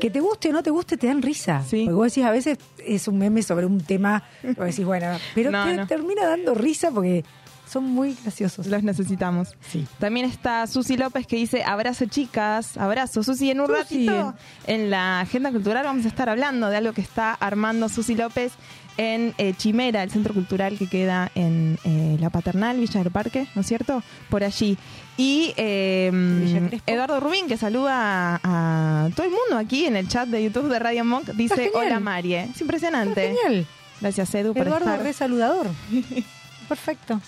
que 0.00 0.10
te 0.10 0.20
guste 0.20 0.48
o 0.48 0.52
no 0.52 0.62
te 0.62 0.70
guste, 0.70 0.96
te 0.96 1.06
dan 1.06 1.20
risa. 1.22 1.62
Sí. 1.68 1.82
Porque 1.84 1.94
vos 1.94 2.06
decís, 2.06 2.24
a 2.24 2.30
veces 2.30 2.58
es 2.84 3.08
un 3.08 3.18
meme 3.18 3.42
sobre 3.42 3.66
un 3.66 3.80
tema, 3.80 4.22
vos 4.42 4.66
decís, 4.66 4.84
bueno, 4.84 5.18
pero 5.34 5.50
No, 5.52 5.64
te 5.66 5.76
no. 5.76 5.86
termina 5.86 6.26
dando 6.26 6.54
risa 6.54 6.90
porque 6.90 7.24
son 7.72 7.84
muy 7.84 8.14
graciosos. 8.22 8.66
Los 8.66 8.82
necesitamos. 8.82 9.54
Sí. 9.70 9.86
También 9.98 10.26
está 10.26 10.66
Susi 10.66 10.96
López 10.96 11.26
que 11.26 11.36
dice, 11.36 11.62
abrazo 11.64 12.04
chicas, 12.06 12.76
abrazo. 12.76 13.22
Susi, 13.22 13.50
en 13.50 13.60
un 13.60 13.66
Susi. 13.68 13.78
ratito 14.08 14.34
en 14.66 14.90
la 14.90 15.20
agenda 15.20 15.50
cultural 15.50 15.84
vamos 15.84 16.04
a 16.04 16.08
estar 16.08 16.28
hablando 16.28 16.68
de 16.68 16.76
algo 16.76 16.92
que 16.92 17.00
está 17.00 17.32
armando 17.34 17.88
Susi 17.88 18.14
López 18.14 18.52
en 18.98 19.34
eh, 19.38 19.54
Chimera, 19.56 20.02
el 20.02 20.10
centro 20.10 20.34
cultural 20.34 20.76
que 20.76 20.86
queda 20.86 21.30
en 21.34 21.78
eh, 21.84 22.18
La 22.20 22.28
Paternal, 22.28 22.78
Villa 22.78 23.02
del 23.02 23.10
Parque, 23.10 23.46
¿no 23.54 23.62
es 23.62 23.66
cierto? 23.66 24.02
Por 24.28 24.44
allí. 24.44 24.76
Y 25.16 25.54
eh. 25.56 26.80
Eduardo 26.86 27.18
Rubín, 27.20 27.48
que 27.48 27.56
saluda 27.56 28.38
a, 28.42 29.06
a 29.06 29.10
todo 29.16 29.24
el 29.26 29.32
mundo 29.32 29.56
aquí 29.56 29.86
en 29.86 29.96
el 29.96 30.08
chat 30.08 30.28
de 30.28 30.44
YouTube 30.44 30.68
de 30.68 30.78
Radio 30.78 31.04
Monk, 31.06 31.30
dice, 31.30 31.70
hola 31.74 32.00
Marie. 32.00 32.50
Es 32.54 32.60
impresionante. 32.60 33.34
Genial. 33.42 33.66
Gracias, 34.00 34.34
Edu, 34.34 34.52
por 34.52 34.66
Eduardo 34.66 34.90
estar. 34.90 35.02
re 35.02 35.12
saludador. 35.12 35.68
Perfecto. 36.68 37.20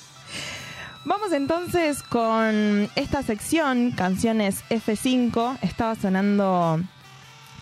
Vamos 1.06 1.32
entonces 1.32 2.02
con 2.02 2.88
esta 2.96 3.22
sección, 3.22 3.90
canciones 3.90 4.64
F5. 4.70 5.58
Estaba 5.60 5.94
sonando 5.96 6.80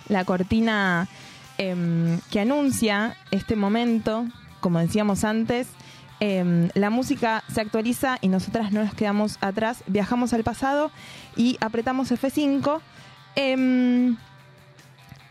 la 0.09 0.25
cortina 0.25 1.09
em, 1.59 2.21
que 2.31 2.39
anuncia 2.39 3.17
este 3.33 3.57
momento, 3.57 4.27
como 4.61 4.79
decíamos 4.79 5.25
antes. 5.25 5.67
em, 6.21 6.69
la 6.75 6.89
música 6.89 7.43
se 7.53 7.61
actualiza 7.61 8.17
y 8.21 8.29
nosotras 8.29 8.71
no 8.71 8.85
nos 8.85 8.95
quedamos 8.95 9.39
atrás, 9.41 9.83
viajamos 9.89 10.33
al 10.33 10.45
pasado 10.45 10.93
y 11.35 11.57
apretamos 11.61 12.13
F5. 12.13 12.81
Em, 13.35 14.17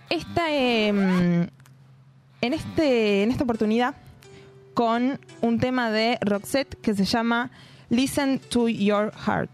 esta, 0.09 0.51
en, 0.51 1.49
este, 2.41 3.23
en 3.23 3.31
esta 3.31 3.45
oportunidad 3.45 3.95
con 4.73 5.17
un 5.39 5.59
tema 5.61 5.91
de 5.91 6.17
Roxette 6.19 6.75
que 6.81 6.93
se 6.93 7.05
llama 7.05 7.51
Listen 7.91 8.39
to 8.51 8.69
Your 8.69 9.11
Heart. 9.27 9.51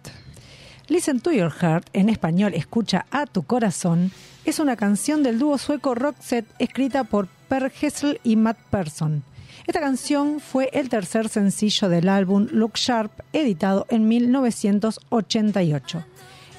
Listen 0.89 1.19
to 1.21 1.31
Your 1.31 1.51
Heart, 1.51 1.89
en 1.93 2.07
español 2.07 2.53
Escucha 2.53 3.07
a 3.09 3.25
tu 3.25 3.41
corazón, 3.41 4.11
es 4.45 4.59
una 4.59 4.75
canción 4.75 5.23
del 5.23 5.39
dúo 5.39 5.57
sueco 5.57 5.95
Roxette 5.95 6.45
escrita 6.59 7.03
por 7.03 7.27
Per 7.49 7.71
Gessle 7.71 8.21
y 8.23 8.35
Matt 8.35 8.59
Persson. 8.69 9.23
Esta 9.65 9.79
canción 9.79 10.39
fue 10.39 10.69
el 10.73 10.87
tercer 10.87 11.29
sencillo 11.29 11.89
del 11.89 12.07
álbum 12.07 12.47
Look 12.51 12.73
Sharp, 12.75 13.11
editado 13.33 13.87
en 13.89 14.07
1988. 14.07 16.05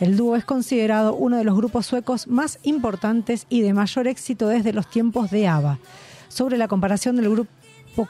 El 0.00 0.16
dúo 0.16 0.34
es 0.34 0.44
considerado 0.44 1.14
uno 1.14 1.36
de 1.36 1.44
los 1.44 1.56
grupos 1.56 1.86
suecos 1.86 2.26
más 2.26 2.58
importantes 2.64 3.46
y 3.48 3.60
de 3.60 3.72
mayor 3.72 4.08
éxito 4.08 4.48
desde 4.48 4.72
los 4.72 4.90
tiempos 4.90 5.30
de 5.30 5.46
ABBA. 5.46 5.78
Sobre 6.26 6.58
la 6.58 6.66
comparación 6.66 7.14
del 7.14 7.30
grupo 7.30 7.52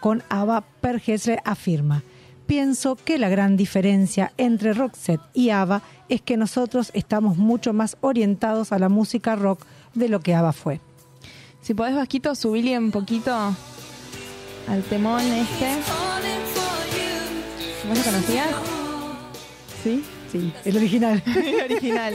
con 0.01 0.23
ABBA, 0.31 0.65
Per 0.81 1.01
Gessle 1.01 1.43
afirma: 1.45 2.03
Pienso 2.49 2.97
que 2.97 3.19
la 3.19 3.29
gran 3.29 3.59
diferencia 3.59 4.33
entre 4.39 4.73
Roxette 4.73 5.21
y 5.35 5.51
ABBA 5.51 5.83
es 6.09 6.23
que 6.23 6.39
nosotros 6.39 6.91
estamos 6.95 7.37
mucho 7.37 7.75
más 7.75 7.99
orientados 8.01 8.73
a 8.73 8.79
la 8.79 8.89
música 8.89 9.37
rock 9.37 9.67
de 9.93 10.09
lo 10.09 10.21
que 10.21 10.35
ABBA 10.35 10.53
fue. 10.55 10.81
Si 11.61 11.75
podés, 11.75 11.95
Vasquito, 11.95 12.35
subirle 12.35 12.79
un 12.79 12.91
poquito 12.91 13.35
al 14.67 14.83
temón 14.89 15.21
este. 15.21 15.69
¿Vos 17.87 17.99
lo 17.99 18.05
conocías? 18.05 18.49
¿Sí? 19.85 20.03
Sí, 20.33 20.51
el 20.65 20.79
original. 20.79 21.23
el 21.27 21.71
original. 21.71 22.15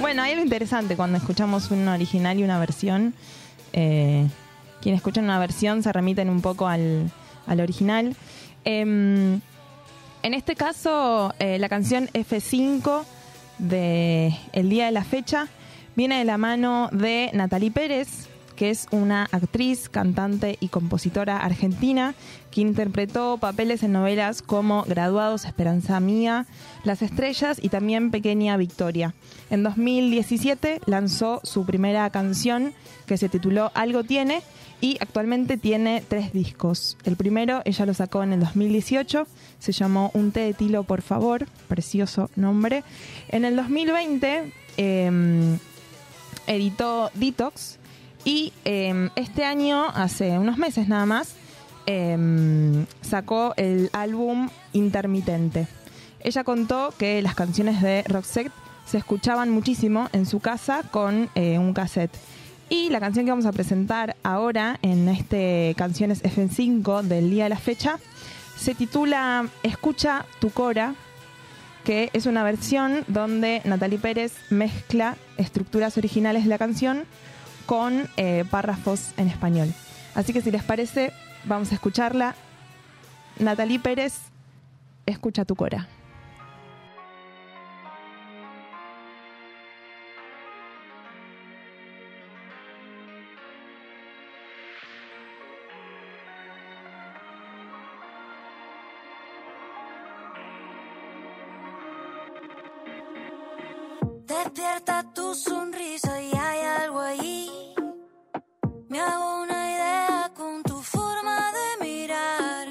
Bueno, 0.00 0.22
ahí 0.22 0.34
lo 0.34 0.40
interesante 0.40 0.96
cuando 0.96 1.18
escuchamos 1.18 1.70
un 1.70 1.86
original 1.86 2.38
y 2.38 2.44
una 2.44 2.58
versión. 2.58 3.12
Eh, 3.74 4.26
quienes 4.80 5.00
escuchan 5.00 5.24
una 5.24 5.38
versión 5.38 5.82
se 5.82 5.92
remiten 5.92 6.30
un 6.30 6.40
poco 6.40 6.66
al, 6.66 7.10
al 7.46 7.60
original. 7.60 8.16
Em, 8.64 9.42
En 10.26 10.34
este 10.34 10.56
caso, 10.56 11.32
eh, 11.38 11.56
la 11.60 11.68
canción 11.68 12.08
F5 12.08 13.04
de 13.58 14.36
El 14.52 14.68
Día 14.68 14.86
de 14.86 14.90
la 14.90 15.04
Fecha 15.04 15.46
viene 15.94 16.18
de 16.18 16.24
la 16.24 16.36
mano 16.36 16.88
de 16.90 17.30
Natalie 17.32 17.70
Pérez, 17.70 18.26
que 18.56 18.70
es 18.70 18.88
una 18.90 19.28
actriz, 19.30 19.88
cantante 19.88 20.56
y 20.58 20.66
compositora 20.66 21.44
argentina 21.44 22.16
que 22.50 22.60
interpretó 22.60 23.38
papeles 23.38 23.84
en 23.84 23.92
novelas 23.92 24.42
como 24.42 24.82
Graduados, 24.82 25.44
Esperanza 25.44 26.00
Mía, 26.00 26.46
Las 26.82 27.02
Estrellas 27.02 27.60
y 27.62 27.68
también 27.68 28.10
Pequeña 28.10 28.56
Victoria. 28.56 29.14
En 29.48 29.62
2017 29.62 30.80
lanzó 30.86 31.40
su 31.44 31.64
primera 31.64 32.10
canción 32.10 32.74
que 33.06 33.16
se 33.16 33.28
tituló 33.28 33.70
Algo 33.74 34.02
Tiene 34.02 34.42
y 34.80 34.98
actualmente 35.00 35.56
tiene 35.56 36.02
tres 36.06 36.32
discos. 36.32 36.96
El 37.04 37.16
primero 37.16 37.62
ella 37.64 37.86
lo 37.86 37.94
sacó 37.94 38.22
en 38.22 38.32
el 38.32 38.40
2018, 38.40 39.26
se 39.58 39.72
llamó 39.72 40.10
Un 40.14 40.32
té 40.32 40.40
de 40.40 40.54
tilo 40.54 40.84
por 40.84 41.02
favor, 41.02 41.46
precioso 41.68 42.30
nombre. 42.36 42.84
En 43.28 43.44
el 43.44 43.56
2020 43.56 44.52
eh, 44.76 45.58
editó 46.46 47.10
Detox 47.14 47.78
y 48.24 48.52
eh, 48.64 49.08
este 49.16 49.44
año, 49.44 49.86
hace 49.88 50.38
unos 50.38 50.58
meses 50.58 50.88
nada 50.88 51.06
más, 51.06 51.34
eh, 51.86 52.84
sacó 53.00 53.54
el 53.56 53.90
álbum 53.92 54.48
Intermitente. 54.72 55.68
Ella 56.20 56.42
contó 56.42 56.92
que 56.98 57.22
las 57.22 57.36
canciones 57.36 57.80
de 57.80 58.02
Roxette 58.08 58.52
se 58.84 58.98
escuchaban 58.98 59.50
muchísimo 59.50 60.08
en 60.12 60.26
su 60.26 60.40
casa 60.40 60.82
con 60.90 61.30
eh, 61.34 61.58
un 61.58 61.72
cassette. 61.72 62.16
Y 62.68 62.90
la 62.90 62.98
canción 62.98 63.24
que 63.24 63.30
vamos 63.30 63.46
a 63.46 63.52
presentar 63.52 64.16
ahora 64.24 64.78
en 64.82 65.08
este 65.08 65.74
Canciones 65.76 66.22
F5 66.24 67.02
del 67.02 67.30
día 67.30 67.44
de 67.44 67.50
la 67.50 67.58
fecha 67.58 67.98
se 68.56 68.74
titula 68.74 69.48
Escucha 69.62 70.26
tu 70.40 70.50
cora, 70.50 70.94
que 71.84 72.10
es 72.12 72.26
una 72.26 72.42
versión 72.42 73.04
donde 73.06 73.62
Natalie 73.64 73.98
Pérez 73.98 74.32
mezcla 74.50 75.16
estructuras 75.36 75.96
originales 75.96 76.42
de 76.42 76.50
la 76.50 76.58
canción 76.58 77.04
con 77.66 78.08
eh, 78.16 78.44
párrafos 78.50 79.12
en 79.16 79.28
español. 79.28 79.72
Así 80.16 80.32
que 80.32 80.40
si 80.40 80.50
les 80.50 80.64
parece, 80.64 81.12
vamos 81.44 81.70
a 81.70 81.74
escucharla. 81.76 82.34
Natalie 83.38 83.78
Pérez, 83.78 84.14
escucha 85.04 85.44
tu 85.44 85.54
cora. 85.54 85.88
Despierta 104.56 105.02
tu 105.12 105.34
sonrisa 105.34 106.18
y 106.18 106.34
hay 106.34 106.60
algo 106.80 107.00
ahí. 107.00 107.74
Me 108.88 108.98
hago 108.98 109.42
una 109.42 109.70
idea 109.70 110.32
con 110.34 110.62
tu 110.62 110.80
forma 110.80 111.52
de 111.52 111.84
mirar. 111.84 112.68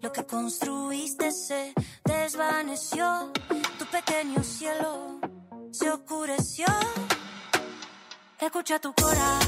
Lo 0.00 0.10
que 0.12 0.26
construiste 0.26 1.30
se 1.30 1.74
desvaneció. 2.04 3.30
Tu 3.78 3.84
pequeño 3.86 4.42
cielo 4.42 5.20
se 5.70 5.88
oscureció. 5.90 6.66
Escucha 8.40 8.80
tu 8.80 8.92
cora 8.92 9.38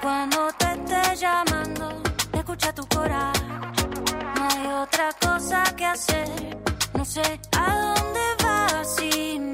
cuando 0.00 0.52
te 0.52 0.66
esté 0.66 1.16
llamando. 1.16 2.00
Escucha 2.32 2.72
tu 2.72 2.86
cora. 2.86 3.32
No 4.36 4.48
hay 4.48 4.66
otra 4.84 5.12
cosa 5.20 5.64
que 5.76 5.84
hacer. 5.84 6.28
No 6.94 7.04
sé 7.04 7.40
a 7.58 7.94
dónde 7.96 8.20
vas 8.44 9.02
y 9.02 9.47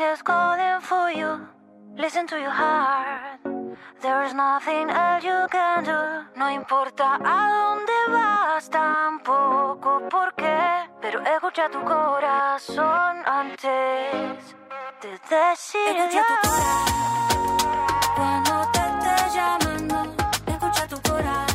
is 0.00 0.22
calling 0.22 0.80
for 0.80 1.10
you. 1.10 1.40
Listen 1.96 2.26
to 2.28 2.36
your 2.36 2.50
heart. 2.50 3.40
There 4.00 4.22
is 4.22 4.32
nothing 4.32 4.90
else 4.90 5.24
you 5.24 5.46
can 5.50 5.84
do. 5.84 6.00
No 6.36 6.48
importa 6.50 7.18
a 7.24 7.38
dónde 7.56 7.98
vas, 8.08 8.70
tampoco 8.70 10.08
por 10.08 10.34
qué. 10.36 10.88
Pero 11.00 11.20
escucha 11.22 11.68
tu 11.70 11.80
corazón 11.84 13.22
antes 13.26 14.54
de 15.02 15.10
decir 15.30 15.96
Escucha 15.96 16.24
tu. 16.42 16.50
Cuando 18.14 18.70
te 18.72 18.80
esté 18.90 19.14
llamando, 19.36 19.96
escucha 20.46 20.86
tu 20.86 21.10
cora. 21.10 21.46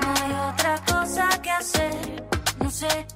No 0.00 0.08
hay 0.22 0.32
otra 0.52 0.78
cosa 0.86 1.28
que 1.42 1.50
hacer. 1.50 2.24
No 2.60 2.70
sé 2.70 3.06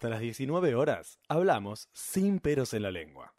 Hasta 0.00 0.08
las 0.08 0.20
19 0.20 0.74
horas 0.76 1.18
hablamos 1.28 1.90
sin 1.92 2.38
peros 2.38 2.72
en 2.72 2.84
la 2.84 2.90
lengua. 2.90 3.34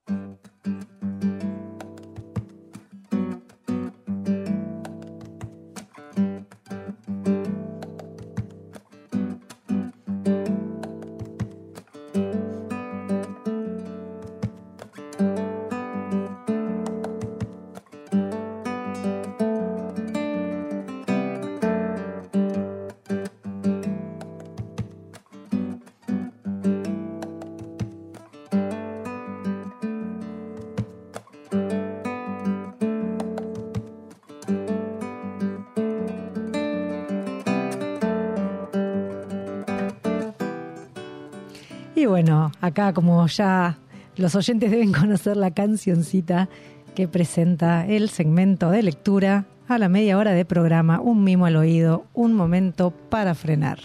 Y 42.02 42.08
bueno, 42.08 42.52
acá 42.62 42.94
como 42.94 43.28
ya 43.28 43.78
los 44.16 44.34
oyentes 44.34 44.72
deben 44.72 44.92
conocer 44.92 45.38
la 45.38 45.52
cancioncita 45.52 46.50
que 46.96 47.08
presenta 47.08 47.86
el 47.86 48.10
segmento 48.10 48.72
de 48.72 48.82
lectura 48.82 49.46
a 49.68 49.78
la 49.78 49.88
media 49.88 50.18
hora 50.18 50.32
de 50.32 50.44
programa, 50.44 51.00
un 51.00 51.24
mimo 51.24 51.46
al 51.46 51.58
oído, 51.58 52.08
un 52.16 52.34
momento 52.34 52.90
para 52.90 53.36
frenar. 53.36 53.78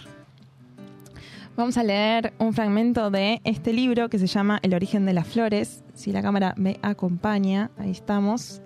Vamos 1.55 1.77
a 1.77 1.83
leer 1.83 2.33
un 2.39 2.55
fragmento 2.55 3.11
de 3.11 3.39
este 3.43 3.71
libro 3.71 4.09
que 4.09 4.17
se 4.17 4.25
llama 4.25 4.57
El 4.63 4.73
origen 4.73 5.05
de 5.05 5.13
las 5.13 5.27
flores. 5.27 5.83
Si 5.93 6.11
la 6.11 6.23
cámara 6.23 6.55
me 6.57 6.79
acompaña, 6.81 7.69
ahí 7.77 7.91
estamos. 7.91 8.63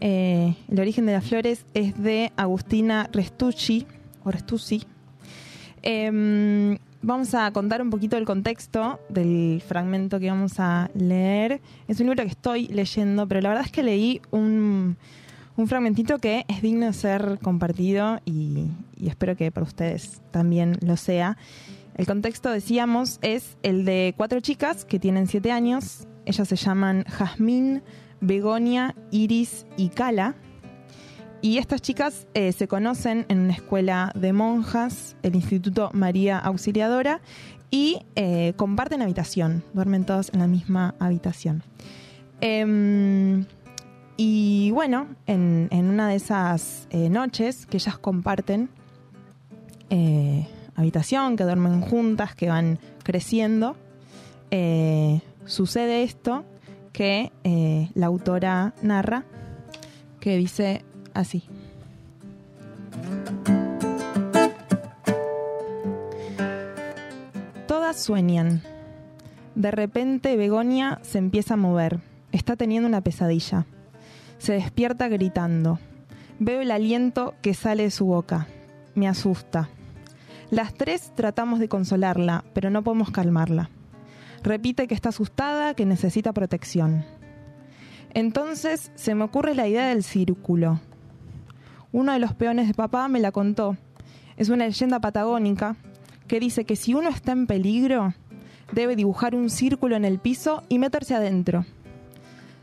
Eh, 0.00 0.56
el 0.68 0.80
origen 0.80 1.06
de 1.06 1.12
las 1.12 1.24
flores 1.24 1.64
es 1.74 1.96
de 2.02 2.32
Agustina 2.36 3.08
Restucci, 3.12 3.86
o 4.24 4.32
Restucci. 4.32 4.82
Em, 5.82 6.76
vamos 7.04 7.34
a 7.34 7.50
contar 7.52 7.82
un 7.82 7.90
poquito 7.90 8.16
el 8.16 8.24
contexto 8.24 8.98
del 9.08 9.62
fragmento 9.66 10.18
que 10.18 10.30
vamos 10.30 10.58
a 10.58 10.90
leer. 10.94 11.60
Es 11.86 12.00
un 12.00 12.06
libro 12.06 12.22
que 12.22 12.30
estoy 12.30 12.68
leyendo, 12.68 13.28
pero 13.28 13.40
la 13.42 13.50
verdad 13.50 13.64
es 13.66 13.72
que 13.72 13.82
leí 13.82 14.22
un, 14.30 14.96
un 15.56 15.68
fragmentito 15.68 16.18
que 16.18 16.44
es 16.48 16.62
digno 16.62 16.86
de 16.86 16.92
ser 16.94 17.38
compartido 17.42 18.20
y, 18.24 18.68
y 18.96 19.08
espero 19.08 19.36
que 19.36 19.52
para 19.52 19.66
ustedes 19.66 20.22
también 20.30 20.78
lo 20.80 20.96
sea. 20.96 21.36
El 21.94 22.06
contexto, 22.06 22.50
decíamos, 22.50 23.18
es 23.22 23.56
el 23.62 23.84
de 23.84 24.14
cuatro 24.16 24.40
chicas 24.40 24.84
que 24.84 24.98
tienen 24.98 25.26
siete 25.26 25.52
años. 25.52 26.08
Ellas 26.24 26.48
se 26.48 26.56
llaman 26.56 27.04
Jazmín, 27.04 27.82
Begonia, 28.20 28.96
Iris 29.10 29.66
y 29.76 29.90
Cala. 29.90 30.34
Y 31.44 31.58
estas 31.58 31.82
chicas 31.82 32.26
eh, 32.32 32.52
se 32.52 32.68
conocen 32.68 33.26
en 33.28 33.40
una 33.40 33.52
escuela 33.52 34.10
de 34.14 34.32
monjas, 34.32 35.14
el 35.22 35.34
Instituto 35.34 35.90
María 35.92 36.38
Auxiliadora, 36.38 37.20
y 37.70 38.00
eh, 38.16 38.54
comparten 38.56 39.02
habitación, 39.02 39.62
duermen 39.74 40.06
todos 40.06 40.32
en 40.32 40.40
la 40.40 40.46
misma 40.46 40.94
habitación. 40.98 41.62
Em, 42.40 43.44
y 44.16 44.70
bueno, 44.70 45.06
en, 45.26 45.68
una 45.70 46.08
de 46.08 46.14
esas 46.14 46.88
eh, 46.88 47.10
noches 47.10 47.66
que 47.66 47.76
ellas 47.76 47.98
comparten 47.98 48.70
habitación, 50.76 51.36
que 51.36 51.44
duermen 51.44 51.82
juntas, 51.82 52.34
que 52.34 52.48
van 52.48 52.78
creciendo, 53.02 53.76
sucede 55.44 56.04
esto 56.04 56.46
que 56.94 57.30
la 57.94 58.06
autora 58.06 58.72
narra, 58.80 59.24
que 60.20 60.38
dice 60.38 60.84
así. 61.14 61.44
Todas 67.66 67.98
sueñan. 67.98 68.62
De 69.54 69.70
repente 69.70 70.36
Begonia 70.36 70.98
se 71.02 71.18
empieza 71.18 71.54
a 71.54 71.56
mover. 71.56 72.00
Está 72.32 72.56
teniendo 72.56 72.88
una 72.88 73.00
pesadilla. 73.00 73.66
Se 74.38 74.52
despierta 74.52 75.08
gritando. 75.08 75.78
Veo 76.38 76.60
el 76.60 76.72
aliento 76.72 77.34
que 77.40 77.54
sale 77.54 77.84
de 77.84 77.90
su 77.90 78.06
boca. 78.06 78.48
Me 78.94 79.08
asusta. 79.08 79.68
Las 80.50 80.74
tres 80.74 81.12
tratamos 81.14 81.58
de 81.60 81.68
consolarla, 81.68 82.44
pero 82.52 82.70
no 82.70 82.82
podemos 82.82 83.10
calmarla. 83.10 83.70
Repite 84.42 84.86
que 84.86 84.94
está 84.94 85.08
asustada, 85.08 85.74
que 85.74 85.86
necesita 85.86 86.32
protección. 86.32 87.04
Entonces 88.12 88.92
se 88.94 89.14
me 89.14 89.24
ocurre 89.24 89.54
la 89.54 89.66
idea 89.66 89.88
del 89.88 90.04
círculo. 90.04 90.80
Uno 91.94 92.12
de 92.12 92.18
los 92.18 92.34
peones 92.34 92.66
de 92.66 92.74
papá 92.74 93.06
me 93.06 93.20
la 93.20 93.30
contó. 93.30 93.76
Es 94.36 94.48
una 94.48 94.66
leyenda 94.66 94.98
patagónica 94.98 95.76
que 96.26 96.40
dice 96.40 96.64
que 96.64 96.74
si 96.74 96.92
uno 96.92 97.08
está 97.08 97.30
en 97.30 97.46
peligro, 97.46 98.14
debe 98.72 98.96
dibujar 98.96 99.36
un 99.36 99.48
círculo 99.48 99.94
en 99.94 100.04
el 100.04 100.18
piso 100.18 100.64
y 100.68 100.80
meterse 100.80 101.14
adentro. 101.14 101.64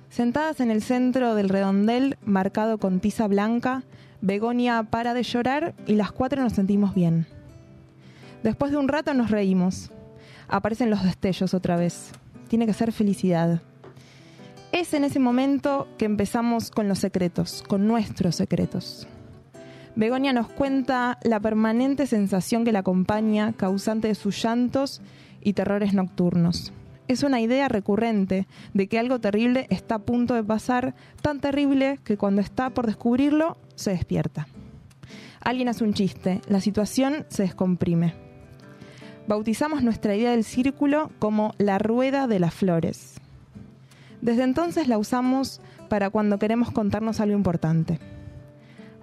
Sentadas 0.10 0.60
en 0.60 0.70
el 0.70 0.82
centro 0.82 1.34
del 1.34 1.48
redondel, 1.48 2.18
marcado 2.26 2.78
con 2.78 3.00
tiza 3.00 3.26
blanca, 3.30 3.84
Begonia 4.20 4.84
para 4.84 5.14
de 5.14 5.24
llorar 5.24 5.76
y 5.88 5.96
las 5.96 6.12
cuatro 6.12 6.44
nos 6.44 6.52
sentimos 6.52 6.94
bien. 6.94 7.26
Después 8.44 8.74
de 8.74 8.80
un 8.80 8.90
rato 8.90 9.14
nos 9.14 9.32
reímos. 9.32 9.92
Aparecen 10.50 10.90
los 10.90 11.06
destellos 11.06 11.54
otra 11.54 11.78
vez. 11.78 12.12
Tiene 12.50 12.66
que 12.66 12.74
ser 12.74 12.92
felicidad. 12.92 13.62
Es 14.74 14.94
en 14.94 15.06
ese 15.06 15.20
momento 15.20 15.88
que 15.98 16.04
empezamos 16.04 16.70
con 16.70 16.90
los 16.90 17.00
secretos, 17.00 17.64
con 17.66 17.88
nuestros 17.88 18.36
secretos. 18.36 19.08
Begonia 19.96 20.32
nos 20.32 20.48
cuenta 20.48 21.18
la 21.24 21.40
permanente 21.40 22.08
sensación 22.08 22.64
que 22.64 22.72
la 22.72 22.80
acompaña, 22.80 23.54
causante 23.54 24.08
de 24.08 24.16
sus 24.16 24.42
llantos 24.42 25.02
y 25.42 25.54
terrores 25.54 25.94
nocturnos. 25.94 26.72
Es 27.10 27.24
una 27.24 27.42
idea 27.42 27.68
recurrente 27.68 28.48
de 28.74 28.88
que 28.88 29.00
algo 29.00 29.20
terrible 29.20 29.68
está 29.70 29.96
a 29.96 30.00
punto 30.00 30.34
de 30.34 30.44
pasar, 30.44 30.96
tan 31.22 31.42
terrible 31.42 32.00
que 32.06 32.16
cuando 32.16 32.42
está 32.42 32.70
por 32.70 32.86
descubrirlo, 32.88 33.58
se 33.76 33.92
despierta. 33.92 34.48
Alguien 35.42 35.68
hace 35.68 35.84
un 35.84 35.94
chiste, 35.94 36.40
la 36.48 36.62
situación 36.62 37.26
se 37.28 37.44
descomprime. 37.44 38.14
Bautizamos 39.28 39.84
nuestra 39.84 40.16
idea 40.16 40.32
del 40.32 40.46
círculo 40.46 41.12
como 41.20 41.54
la 41.58 41.80
rueda 41.80 42.28
de 42.28 42.40
las 42.40 42.54
flores. 42.54 43.16
Desde 44.22 44.44
entonces 44.44 44.88
la 44.88 44.98
usamos 44.98 45.60
para 45.90 46.10
cuando 46.10 46.40
queremos 46.40 46.72
contarnos 46.72 47.20
algo 47.20 47.36
importante. 47.36 48.00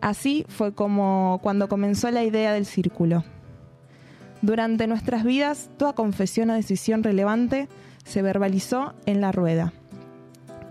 Así 0.01 0.45
fue 0.49 0.73
como 0.73 1.41
cuando 1.43 1.69
comenzó 1.69 2.11
la 2.11 2.25
idea 2.25 2.53
del 2.53 2.67
círculo. 2.67 3.25
Durante 4.41 4.87
nuestras 4.87 5.25
vidas, 5.25 5.69
toda 5.77 5.95
confesión 5.95 6.51
o 6.51 6.55
decisión 6.55 7.03
relevante 7.03 7.69
se 8.05 8.23
verbalizó 8.23 8.95
en 9.07 9.21
la 9.21 9.33
rueda. 9.33 9.73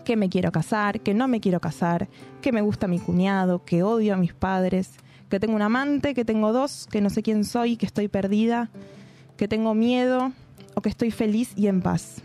Que 0.06 0.16
me 0.16 0.30
quiero 0.30 0.54
casar, 0.54 1.02
que 1.02 1.14
no 1.14 1.28
me 1.28 1.42
quiero 1.42 1.60
casar, 1.60 2.08
que 2.42 2.54
me 2.54 2.62
gusta 2.62 2.88
mi 2.88 3.00
cuñado, 3.00 3.66
que 3.66 3.84
odio 3.84 4.14
a 4.14 4.18
mis 4.18 4.34
padres, 4.34 4.92
que 5.30 5.42
tengo 5.42 5.56
un 5.56 5.62
amante, 5.62 6.14
que 6.14 6.24
tengo 6.24 6.54
dos, 6.54 6.88
que 6.90 7.02
no 7.02 7.10
sé 7.10 7.22
quién 7.22 7.44
soy, 7.44 7.76
que 7.76 7.86
estoy 7.86 8.08
perdida, 8.08 8.70
que 9.36 9.50
tengo 9.50 9.74
miedo 9.74 10.32
o 10.76 10.82
que 10.82 10.90
estoy 10.90 11.12
feliz 11.12 11.52
y 11.58 11.68
en 11.68 11.82
paz. 11.82 12.22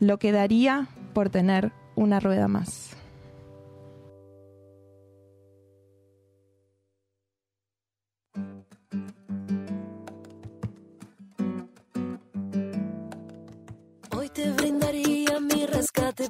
Lo 0.00 0.18
que 0.18 0.32
daría 0.32 0.88
por 1.14 1.30
tener 1.30 1.72
una 1.94 2.20
rueda 2.20 2.48
más. 2.48 2.96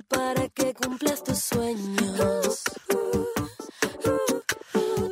Para 0.09 0.49
que 0.51 0.74
cumplas 0.74 1.24
tus 1.24 1.39
sueños. 1.39 2.62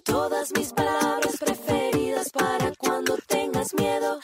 Todas 0.05 0.53
mis 0.57 0.73
palabras 0.73 1.37
preferidas 1.39 2.31
para 2.31 2.73
cuando 2.79 3.17
tengas 3.27 3.75
miedo. 3.75 4.21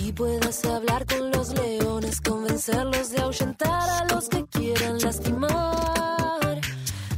Y 0.00 0.12
puedas 0.12 0.64
hablar 0.64 1.06
con 1.06 1.30
los 1.32 1.48
leones, 1.54 2.20
convencerlos 2.20 3.10
de 3.10 3.20
ahuyentar 3.20 3.90
a 3.90 4.14
los 4.14 4.28
que 4.28 4.46
quieran 4.46 4.98
lastimar. 5.00 6.60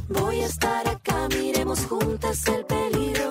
Voy 0.09 0.41
a 0.41 0.45
estar 0.47 0.87
acá, 0.87 1.27
miremos 1.29 1.85
juntas 1.85 2.47
el 2.47 2.65
peligro. 2.65 3.30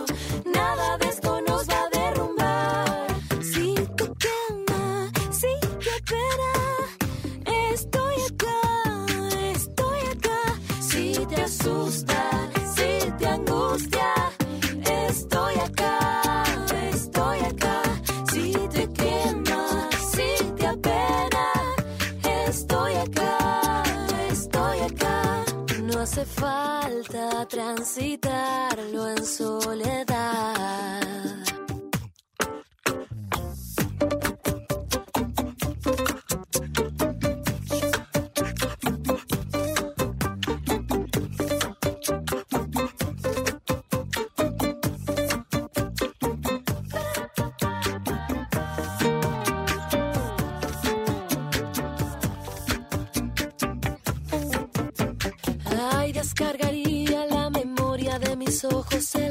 Transitarlo 27.46 29.08
en 29.08 29.24
soledad. 29.24 31.00
Ay, 55.92 56.12
mis 58.50 58.64
ojos 58.64 59.14
en 59.14 59.29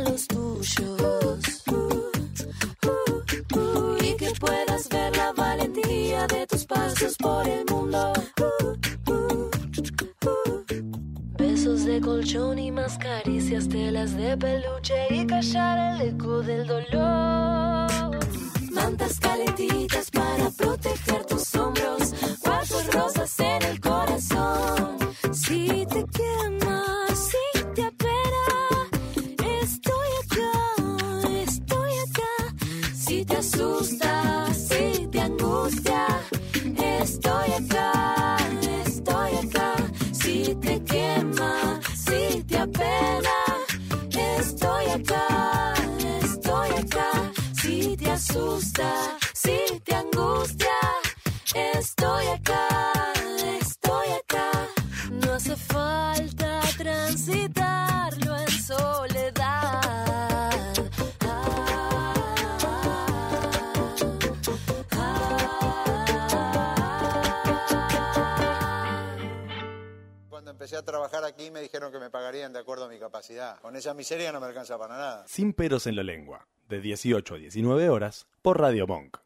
miseria 73.99 74.31
no 74.31 74.39
me 74.39 74.47
alcanza 74.47 74.77
para 74.77 74.95
nada. 74.95 75.25
Sin 75.27 75.51
peros 75.51 75.85
en 75.85 75.97
la 75.97 76.03
lengua, 76.03 76.47
de 76.69 76.79
18 76.79 77.35
a 77.35 77.37
19 77.37 77.89
horas, 77.89 78.27
por 78.41 78.57
Radio 78.57 78.87
Monk. 78.87 79.17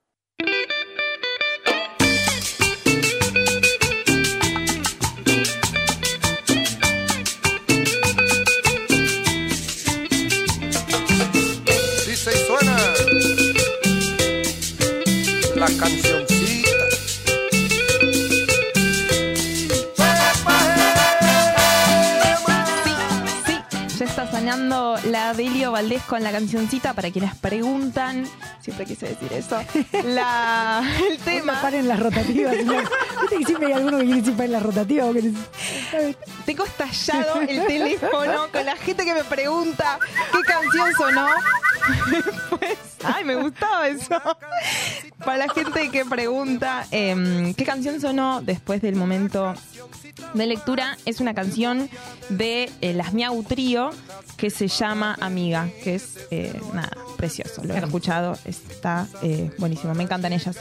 Dice 12.08 12.32
y 12.34 12.38
suena 12.48 12.78
la 15.56 15.68
cancioncita. 15.68 16.23
Está 24.74 24.93
sonando 24.93 24.93
la 25.14 25.32
Delio 25.36 25.72
Valdés 25.72 26.02
con 26.02 26.24
la 26.24 26.32
cancioncita 26.32 26.94
para 26.96 27.12
quienes 27.12 27.36
preguntan. 27.36 28.26
Siempre 28.62 28.84
quise 28.84 29.10
decir 29.10 29.32
eso. 29.32 29.64
La, 30.06 30.82
el 31.08 31.20
tema. 31.20 31.62
paren 31.62 31.88
las 31.88 32.00
rotativas. 32.00 32.56
¿no? 32.66 32.74
Viste 33.22 33.38
que 33.38 33.46
siempre 33.46 33.68
hay 33.68 33.74
alguno 33.74 34.00
que 34.00 34.06
quiere 34.06 34.22
decir 34.22 34.50
las 34.50 34.64
rotativas. 34.64 35.16
Tengo 36.48 36.66
estallado 36.66 37.42
el 37.42 37.64
teléfono 37.68 38.48
con 38.52 38.66
la 38.66 38.76
gente 38.76 39.06
que 39.06 39.14
me 39.14 39.24
pregunta 39.24 40.00
qué 40.32 40.42
canción 40.42 40.94
sonó. 40.98 41.28
Pues, 42.50 42.78
ay, 43.04 43.26
me 43.26 43.36
gustaba 43.36 43.90
eso. 43.90 44.22
Para 45.18 45.38
la 45.38 45.54
gente 45.54 45.90
que 45.92 46.06
pregunta 46.06 46.88
em, 46.92 47.54
qué 47.56 47.66
canción 47.66 48.00
sonó 48.00 48.42
después 48.42 48.82
del 48.82 48.96
momento 48.96 49.54
de 50.34 50.48
lectura, 50.48 50.98
es 51.06 51.20
una 51.20 51.34
canción 51.34 51.90
de 52.30 52.72
eh, 52.80 52.94
las 52.94 53.14
Miau 53.14 53.44
Trío 53.44 53.90
que 54.38 54.50
se 54.50 54.68
llama 54.68 55.03
Amiga, 55.12 55.70
que 55.84 55.96
es, 55.96 56.20
eh, 56.32 56.60
nada, 56.74 56.92
precioso. 57.18 57.64
Lo 57.64 57.74
he 57.74 57.78
escuchado, 57.78 58.38
está 58.46 59.08
eh, 59.22 59.52
buenísimo, 59.58 59.94
me 59.94 60.04
encantan 60.04 60.34
ellas. 60.34 60.58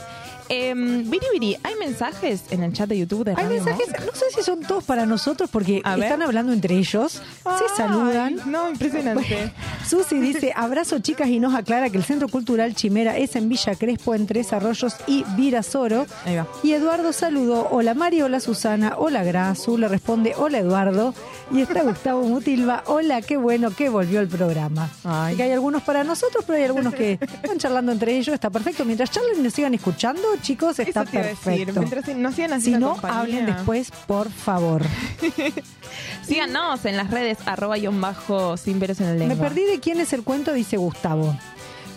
Em, 0.49 1.09
Viri 1.09 1.25
Viri, 1.33 1.57
¿hay 1.63 1.75
mensajes 1.75 2.43
en 2.51 2.63
el 2.63 2.73
chat 2.73 2.87
de 2.89 2.97
YouTube 2.97 3.23
de 3.25 3.31
Hay 3.31 3.37
Radio 3.37 3.49
mensajes, 3.63 3.87
Monk? 3.89 3.99
no 4.05 4.11
sé 4.13 4.25
si 4.35 4.43
son 4.43 4.61
todos 4.61 4.83
para 4.83 5.05
nosotros 5.05 5.49
porque 5.51 5.81
A 5.83 5.95
ver. 5.95 6.05
están 6.05 6.21
hablando 6.21 6.53
entre 6.53 6.75
ellos, 6.75 7.13
se 7.13 7.75
saludan. 7.77 8.39
No, 8.45 8.69
impresionante. 8.69 9.51
Susi 9.87 10.19
dice, 10.19 10.53
abrazo 10.55 10.99
chicas 10.99 11.27
y 11.29 11.39
nos 11.39 11.53
aclara 11.55 11.89
que 11.89 11.97
el 11.97 12.03
Centro 12.03 12.27
Cultural 12.27 12.75
Chimera 12.75 13.17
es 13.17 13.35
en 13.35 13.49
Villa 13.49 13.75
Crespo, 13.75 14.15
en 14.15 14.27
Tres 14.27 14.53
Arroyos 14.53 14.95
y 15.07 15.23
Virasoro. 15.35 16.05
Ahí 16.25 16.35
va. 16.35 16.47
Y 16.63 16.73
Eduardo 16.73 17.13
saludó, 17.13 17.67
hola 17.71 17.93
Mari, 17.93 18.21
hola 18.21 18.39
Susana, 18.39 18.95
hola 18.97 19.23
Grazu, 19.23 19.77
le 19.77 19.87
responde, 19.87 20.33
hola 20.37 20.59
Eduardo. 20.59 21.13
Y 21.51 21.61
está 21.61 21.83
Gustavo 21.83 22.23
Mutilva, 22.23 22.83
hola, 22.87 23.21
qué 23.21 23.37
bueno 23.37 23.71
que 23.71 23.89
volvió 23.89 24.19
el 24.19 24.27
programa. 24.27 24.89
Que 25.35 25.43
hay 25.43 25.51
algunos 25.51 25.83
para 25.83 26.03
nosotros, 26.03 26.43
pero 26.45 26.57
hay 26.57 26.65
algunos 26.65 26.93
que 26.93 27.13
están 27.21 27.57
charlando 27.57 27.91
entre 27.91 28.17
ellos, 28.17 28.33
está 28.33 28.49
perfecto. 28.49 28.85
Mientras 28.85 29.11
charlen 29.11 29.39
y 29.39 29.43
nos 29.43 29.53
sigan 29.53 29.73
escuchando, 29.73 30.21
chicos, 30.43 30.77
está 30.77 31.01
Eso 31.01 31.11
te 31.11 31.17
iba 31.17 31.25
a 31.25 31.29
decir. 31.29 31.73
Mientras 31.73 32.07
nos 32.15 32.35
sigan 32.35 32.51
Si 32.51 32.55
haciendo 32.55 32.87
no, 32.87 32.91
compañía. 32.93 33.19
hablen 33.19 33.45
después, 33.47 33.91
por 34.05 34.29
favor. 34.29 34.83
Síganos 36.25 36.85
en 36.85 36.97
las 36.97 37.09
redes 37.09 37.39
arroba 37.45 37.77
y 37.77 37.87
un 37.87 37.99
bajo 37.99 38.57
sin 38.57 38.79
peros 38.79 38.99
en 39.01 39.07
la 39.07 39.13
lengua. 39.13 39.35
Me 39.35 39.41
perdí 39.41 39.63
de 39.63 39.79
quién 39.79 39.99
es 39.99 40.13
el 40.13 40.23
cuento, 40.23 40.53
dice 40.53 40.77
Gustavo. 40.77 41.35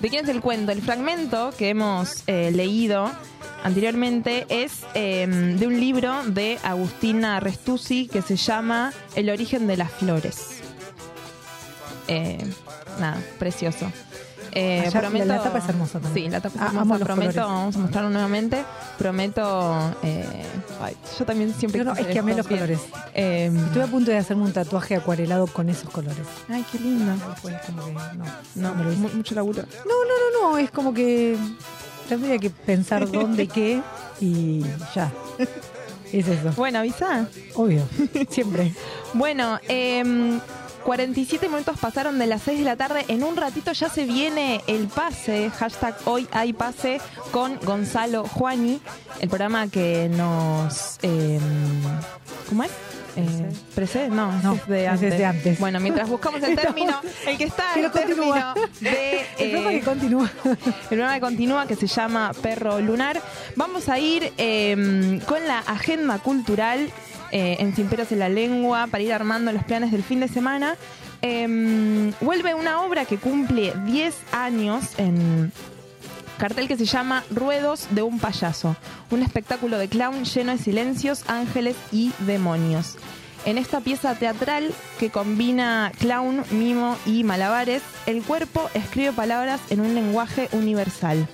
¿De 0.00 0.08
quién 0.08 0.24
es 0.24 0.30
el 0.30 0.40
cuento? 0.40 0.72
El 0.72 0.82
fragmento 0.82 1.52
que 1.56 1.70
hemos 1.70 2.22
eh, 2.26 2.50
leído 2.52 3.10
anteriormente 3.64 4.46
es 4.48 4.84
eh, 4.94 5.26
de 5.58 5.66
un 5.66 5.80
libro 5.80 6.22
de 6.26 6.58
Agustina 6.62 7.40
Restucci 7.40 8.06
que 8.06 8.22
se 8.22 8.36
llama 8.36 8.92
El 9.14 9.30
origen 9.30 9.66
de 9.66 9.76
las 9.76 9.90
flores. 9.90 10.60
Eh, 12.08 12.38
nada, 13.00 13.18
precioso. 13.38 13.90
Eh, 14.52 14.84
Allá, 14.86 15.00
prometo, 15.00 15.24
la- 15.26 15.36
la 15.36 15.42
tapa 15.42 15.58
es 15.58 15.68
hermosa 15.68 16.00
también. 16.00 16.26
Sí, 16.26 16.30
la 16.32 16.40
tapa 16.40 16.54
es 16.56 16.62
Ah, 16.62 16.66
hermosa. 16.78 17.04
prometo, 17.04 17.32
colores. 17.32 17.36
vamos 17.36 17.76
a 17.76 17.78
mostrarlo 17.78 18.10
nuevamente. 18.10 18.64
Prometo. 18.98 19.94
eh, 20.02 20.24
ay, 20.82 20.96
yo 21.18 21.24
también 21.24 21.54
siempre. 21.54 21.84
No, 21.84 21.90
no, 21.90 21.96
quise 21.96 22.08
es 22.08 22.12
que 22.14 22.18
amé 22.20 22.34
los 22.34 22.46
colores. 22.46 22.80
Eh, 23.14 23.50
Estuve 23.66 23.82
a 23.82 23.86
punto 23.86 24.10
de 24.10 24.16
hacerme 24.18 24.44
un 24.44 24.52
tatuaje 24.52 24.96
acuarelado 24.96 25.46
con 25.46 25.68
esos 25.68 25.90
colores. 25.90 26.18
Ay, 26.48 26.64
qué 26.70 26.78
lindo. 26.78 27.12
Después 27.30 27.54
como 27.66 27.84
que 27.86 27.92
no. 27.92 28.24
No, 28.54 28.74
me 28.74 28.84
lo 28.84 28.92
hice. 28.92 29.16
mucho 29.16 29.34
laburo. 29.34 29.62
No, 29.86 29.94
no, 30.04 30.42
no, 30.42 30.50
no, 30.52 30.58
es 30.58 30.70
como 30.70 30.94
que 30.94 31.36
tendría 32.08 32.38
que 32.38 32.50
pensar 32.50 33.10
dónde, 33.10 33.46
qué 33.48 33.82
y 34.20 34.62
ya. 34.94 35.10
Es 36.12 36.28
eso. 36.28 36.52
Bueno, 36.56 36.78
avisa. 36.78 37.28
Obvio, 37.54 37.82
siempre. 38.30 38.72
Bueno, 39.14 39.58
em, 39.68 40.40
47 40.86 41.48
minutos 41.48 41.76
pasaron 41.80 42.16
de 42.16 42.28
las 42.28 42.42
6 42.42 42.60
de 42.60 42.64
la 42.64 42.76
tarde. 42.76 43.04
En 43.08 43.24
un 43.24 43.36
ratito 43.36 43.72
ya 43.72 43.88
se 43.88 44.04
viene 44.04 44.60
el 44.68 44.86
pase. 44.86 45.50
Hashtag 45.50 45.96
hoy 46.04 46.28
hay 46.30 46.52
pase 46.52 47.00
con 47.32 47.58
Gonzalo 47.58 48.22
Juani. 48.22 48.80
El 49.20 49.28
programa 49.28 49.66
que 49.66 50.08
nos... 50.08 50.98
em, 51.02 51.40
¿Cómo 52.48 52.62
es? 52.62 52.70
Eh, 53.16 53.50
¿Precede? 53.74 54.10
No, 54.10 54.30
No, 54.42 54.54
es 54.54 54.66
de 54.68 54.86
antes. 54.86 55.12
es 55.12 55.18
de 55.18 55.24
antes. 55.24 55.58
Bueno, 55.58 55.80
mientras 55.80 56.08
buscamos 56.08 56.40
el 56.44 56.54
término, 56.60 57.00
el 57.26 57.36
que 57.36 57.44
está 57.44 57.74
el 57.76 57.90
término 57.90 58.54
de... 58.78 59.26
El 59.38 59.50
programa 59.50 59.72
eh, 59.72 59.80
que 59.80 59.84
continúa. 59.84 60.30
el 60.44 60.86
programa 60.88 61.14
que 61.14 61.20
continúa, 61.20 61.66
que 61.66 61.74
se 61.74 61.88
llama 61.88 62.30
Perro 62.40 62.80
Lunar. 62.80 63.20
Vamos 63.56 63.88
a 63.88 63.98
ir 63.98 64.32
eh, 64.38 65.20
con 65.26 65.44
la 65.48 65.58
agenda 65.58 66.20
cultural 66.20 66.92
eh, 67.36 67.58
en 67.60 67.76
Sin 67.76 67.86
en 67.92 68.18
la 68.18 68.30
Lengua 68.30 68.86
para 68.86 69.02
ir 69.02 69.12
armando 69.12 69.52
los 69.52 69.62
planes 69.62 69.92
del 69.92 70.02
fin 70.02 70.20
de 70.20 70.28
semana. 70.28 70.74
Eh, 71.20 72.10
vuelve 72.22 72.54
una 72.54 72.80
obra 72.80 73.04
que 73.04 73.18
cumple 73.18 73.74
10 73.84 74.14
años 74.32 74.98
en 74.98 75.52
cartel 76.38 76.66
que 76.66 76.78
se 76.78 76.86
llama 76.86 77.24
Ruedos 77.30 77.88
de 77.90 78.00
un 78.00 78.20
payaso, 78.20 78.74
un 79.10 79.22
espectáculo 79.22 79.76
de 79.76 79.88
clown 79.88 80.24
lleno 80.24 80.52
de 80.52 80.56
silencios, 80.56 81.24
ángeles 81.28 81.76
y 81.92 82.10
demonios. 82.20 82.96
En 83.44 83.58
esta 83.58 83.82
pieza 83.82 84.14
teatral 84.14 84.72
que 84.98 85.10
combina 85.10 85.92
clown, 85.98 86.42
mimo 86.52 86.96
y 87.04 87.22
malabares, 87.22 87.82
el 88.06 88.22
cuerpo 88.22 88.70
escribe 88.72 89.12
palabras 89.12 89.60
en 89.68 89.80
un 89.80 89.94
lenguaje 89.94 90.48
universal. 90.52 91.28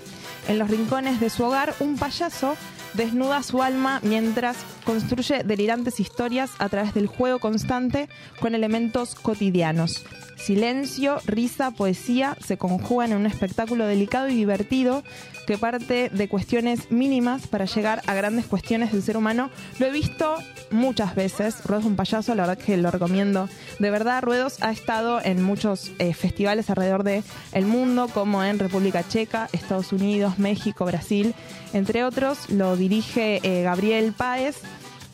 En 0.49 0.59
los 0.59 0.69
rincones 0.69 1.21
de 1.21 1.31
su 1.31 1.45
hogar, 1.45 1.77
un 1.79 1.97
payaso 1.97 2.57
desnuda 2.95 3.43
su 3.43 3.63
alma 3.63 4.01
mientras 4.03 4.57
construye 4.85 5.45
delirantes 5.45 6.01
historias 6.01 6.51
a 6.59 6.69
través 6.69 6.95
del 6.95 7.07
juego 7.07 7.39
constante 7.39 8.09
con 8.41 8.55
elementos 8.55 9.15
cotidianos. 9.15 10.05
Silencio, 10.37 11.21
risa, 11.25 11.71
poesía 11.71 12.37
se 12.45 12.59
conjugan 12.59 13.13
en 13.13 13.19
un 13.19 13.27
espectáculo 13.27 13.87
delicado 13.87 14.29
y 14.29 14.35
divertido 14.35 15.05
que 15.47 15.57
parte 15.57 16.09
de 16.09 16.29
cuestiones 16.29 16.91
mínimas 16.91 17.47
para 17.47 17.65
llegar 17.65 18.03
a 18.07 18.15
grandes 18.15 18.47
cuestiones 18.47 18.93
del 18.93 19.03
ser 19.03 19.17
humano. 19.17 19.51
Lo 19.79 19.87
he 19.87 19.93
visto 19.93 20.37
muchas 20.73 21.15
veces, 21.15 21.65
Ruedos 21.65 21.85
de 21.85 21.91
un 21.91 21.97
payaso, 21.97 22.35
la 22.35 22.47
verdad 22.47 22.65
que 22.65 22.77
lo 22.77 22.91
recomiendo. 22.91 23.49
De 23.79 23.91
verdad, 23.91 24.23
Ruedos 24.23 24.59
ha 24.63 24.73
estado 24.73 25.21
en 25.23 25.43
muchos 25.43 25.93
eh, 25.99 26.13
festivales 26.13 26.71
alrededor 26.71 27.05
del 27.05 27.23
el 27.53 27.67
mundo, 27.67 28.09
como 28.13 28.43
en 28.43 28.59
República 28.59 29.07
Checa, 29.07 29.49
Estados 29.53 29.93
Unidos, 29.93 30.39
México, 30.39 30.85
Brasil, 30.85 31.35
entre 31.73 32.05
otros. 32.05 32.51
Lo 32.51 32.77
dirige 32.77 33.41
eh, 33.43 33.63
Gabriel 33.63 34.13
Páez 34.13 34.57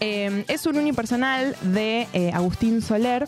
Eh, 0.00 0.44
es 0.46 0.64
un 0.66 0.76
unipersonal 0.76 1.56
de 1.60 2.06
eh, 2.12 2.30
Agustín 2.32 2.82
Soler, 2.82 3.26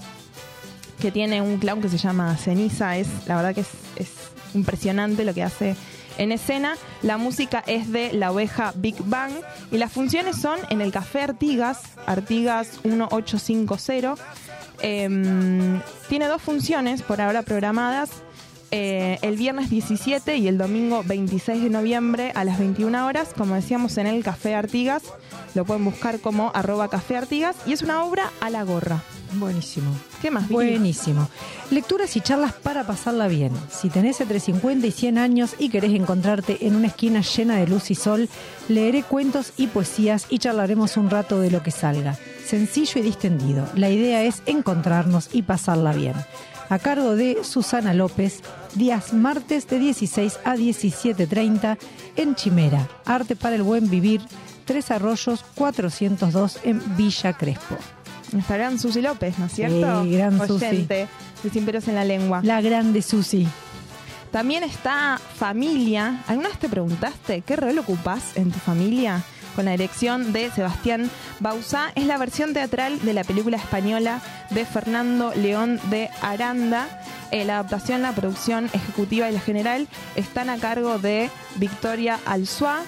que 1.00 1.10
tiene 1.10 1.42
un 1.42 1.58
clown 1.58 1.80
que 1.80 1.88
se 1.88 1.98
llama 1.98 2.36
Ceniza. 2.36 2.96
Es, 2.96 3.08
la 3.26 3.36
verdad 3.36 3.54
que 3.54 3.62
es, 3.62 3.70
es 3.96 4.10
impresionante 4.54 5.24
lo 5.24 5.34
que 5.34 5.42
hace 5.42 5.74
en 6.18 6.32
escena. 6.32 6.76
La 7.02 7.16
música 7.16 7.64
es 7.66 7.90
de 7.90 8.12
la 8.12 8.30
oveja 8.30 8.72
Big 8.76 8.96
Bang 9.04 9.32
y 9.72 9.78
las 9.78 9.90
funciones 9.90 10.36
son 10.36 10.58
en 10.68 10.80
el 10.80 10.92
Café 10.92 11.22
Artigas, 11.22 11.80
Artigas 12.06 12.84
1850. 12.84 14.14
Em, 14.82 15.80
tiene 16.08 16.26
dos 16.26 16.40
funciones 16.40 17.02
por 17.02 17.20
ahora 17.20 17.42
programadas. 17.42 18.10
Eh, 18.70 19.18
el 19.22 19.36
viernes 19.36 19.70
17 19.70 20.36
y 20.36 20.46
el 20.46 20.56
domingo 20.56 21.02
26 21.04 21.62
de 21.62 21.70
noviembre 21.70 22.32
a 22.34 22.44
las 22.44 22.58
21 22.58 23.06
horas, 23.06 23.30
como 23.36 23.54
decíamos 23.54 23.98
en 23.98 24.06
el 24.06 24.22
Café 24.22 24.54
Artigas, 24.54 25.02
lo 25.54 25.64
pueden 25.64 25.84
buscar 25.84 26.20
como 26.20 26.52
arroba 26.54 26.88
Café 26.88 27.16
Artigas 27.16 27.56
y 27.66 27.72
es 27.72 27.82
una 27.82 28.04
obra 28.04 28.30
a 28.40 28.50
la 28.50 28.62
gorra. 28.62 29.02
Buenísimo. 29.32 29.92
¿Qué 30.22 30.30
más? 30.30 30.48
Buenísimo. 30.48 31.28
Lecturas 31.70 32.16
y 32.16 32.20
charlas 32.20 32.52
para 32.52 32.84
pasarla 32.84 33.28
bien. 33.28 33.52
Si 33.70 33.88
tenés 33.88 34.20
entre 34.20 34.40
50 34.40 34.86
y 34.86 34.90
100 34.90 35.18
años 35.18 35.54
y 35.58 35.68
querés 35.68 35.92
encontrarte 35.92 36.66
en 36.66 36.74
una 36.74 36.88
esquina 36.88 37.22
llena 37.22 37.56
de 37.56 37.68
luz 37.68 37.90
y 37.90 37.94
sol, 37.94 38.28
leeré 38.68 39.02
cuentos 39.02 39.52
y 39.56 39.68
poesías 39.68 40.26
y 40.30 40.38
charlaremos 40.38 40.96
un 40.96 41.10
rato 41.10 41.40
de 41.40 41.50
lo 41.50 41.62
que 41.62 41.70
salga. 41.70 42.16
Sencillo 42.44 43.00
y 43.00 43.02
distendido. 43.02 43.68
La 43.76 43.90
idea 43.90 44.22
es 44.22 44.42
encontrarnos 44.46 45.28
y 45.32 45.42
pasarla 45.42 45.92
bien. 45.92 46.14
A 46.68 46.78
cargo 46.78 47.16
de 47.16 47.42
Susana 47.42 47.94
López, 47.94 48.42
días 48.74 49.12
martes 49.12 49.66
de 49.68 49.78
16 49.78 50.40
a 50.44 50.56
17.30 50.56 51.78
en 52.16 52.34
Chimera. 52.34 52.88
Arte 53.04 53.36
para 53.36 53.56
el 53.56 53.62
buen 53.62 53.88
vivir. 53.90 54.20
Tres 54.64 54.90
Arroyos 54.90 55.44
402 55.54 56.60
en 56.64 56.96
Villa 56.96 57.32
Crespo. 57.32 57.76
Nuestra 58.32 58.56
gran 58.56 58.78
Susi 58.78 59.02
López, 59.02 59.38
¿no 59.38 59.46
es 59.46 59.52
cierto? 59.52 60.04
Sí, 60.04 60.10
gran 60.12 60.46
Susi. 60.46 60.66
Oyente 60.66 61.08
de 61.42 61.50
Sin 61.50 61.64
Pelos 61.64 61.88
en 61.88 61.96
la 61.96 62.04
Lengua. 62.04 62.40
La 62.44 62.60
grande 62.60 63.02
Susi. 63.02 63.48
También 64.30 64.62
está 64.62 65.20
Familia. 65.36 66.22
¿Alguna 66.28 66.50
vez 66.50 66.58
te 66.58 66.68
preguntaste 66.68 67.40
qué 67.40 67.56
rol 67.56 67.78
ocupás 67.78 68.36
en 68.36 68.52
tu 68.52 68.58
familia? 68.60 69.24
Con 69.56 69.64
la 69.64 69.72
dirección 69.72 70.32
de 70.32 70.50
Sebastián 70.52 71.10
Bauzá. 71.40 71.90
Es 71.96 72.06
la 72.06 72.16
versión 72.18 72.52
teatral 72.52 73.00
de 73.02 73.12
la 73.12 73.24
película 73.24 73.56
española 73.56 74.20
de 74.50 74.64
Fernando 74.64 75.32
León 75.34 75.80
de 75.90 76.08
Aranda. 76.22 76.99
Eh, 77.30 77.44
la 77.44 77.58
adaptación, 77.60 78.02
la 78.02 78.12
producción 78.12 78.66
ejecutiva 78.72 79.30
y 79.30 79.32
la 79.32 79.40
general 79.40 79.88
están 80.16 80.50
a 80.50 80.58
cargo 80.58 80.98
de 80.98 81.30
Victoria 81.56 82.18
Alzuá. 82.26 82.82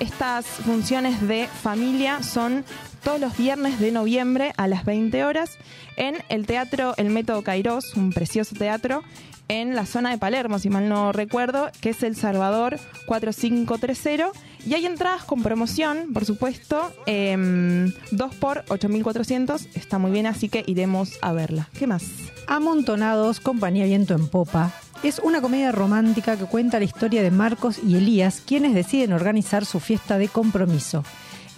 Estas 0.00 0.46
funciones 0.46 1.20
de 1.26 1.48
familia 1.48 2.22
son 2.22 2.64
todos 3.02 3.20
los 3.20 3.36
viernes 3.36 3.80
de 3.80 3.90
noviembre 3.90 4.52
a 4.56 4.68
las 4.68 4.84
20 4.84 5.24
horas 5.24 5.58
en 5.96 6.22
el 6.28 6.46
Teatro 6.46 6.94
El 6.96 7.10
Método 7.10 7.42
Cairós, 7.42 7.94
un 7.96 8.12
precioso 8.12 8.54
teatro 8.54 9.02
en 9.48 9.74
la 9.74 9.86
zona 9.86 10.10
de 10.10 10.18
Palermo, 10.18 10.58
si 10.58 10.70
mal 10.70 10.88
no 10.88 11.12
recuerdo, 11.12 11.70
que 11.80 11.90
es 11.90 12.02
el 12.02 12.16
Salvador 12.16 12.78
4530. 13.06 14.30
Y 14.66 14.74
hay 14.74 14.86
entradas 14.86 15.24
con 15.24 15.42
promoción, 15.42 16.12
por 16.12 16.24
supuesto, 16.24 16.92
2 17.06 18.34
por 18.34 18.64
8400. 18.68 19.68
Está 19.74 19.98
muy 19.98 20.10
bien, 20.10 20.26
así 20.26 20.48
que 20.48 20.64
iremos 20.66 21.18
a 21.22 21.32
verla. 21.32 21.68
¿Qué 21.78 21.86
más? 21.86 22.04
Amontonados, 22.46 23.40
Compañía 23.40 23.84
Viento 23.84 24.14
en 24.14 24.28
Popa. 24.28 24.72
Es 25.02 25.20
una 25.20 25.40
comedia 25.40 25.70
romántica 25.70 26.36
que 26.36 26.44
cuenta 26.44 26.80
la 26.80 26.84
historia 26.84 27.22
de 27.22 27.30
Marcos 27.30 27.78
y 27.82 27.96
Elías, 27.96 28.42
quienes 28.44 28.74
deciden 28.74 29.12
organizar 29.12 29.64
su 29.64 29.80
fiesta 29.80 30.18
de 30.18 30.28
compromiso. 30.28 31.04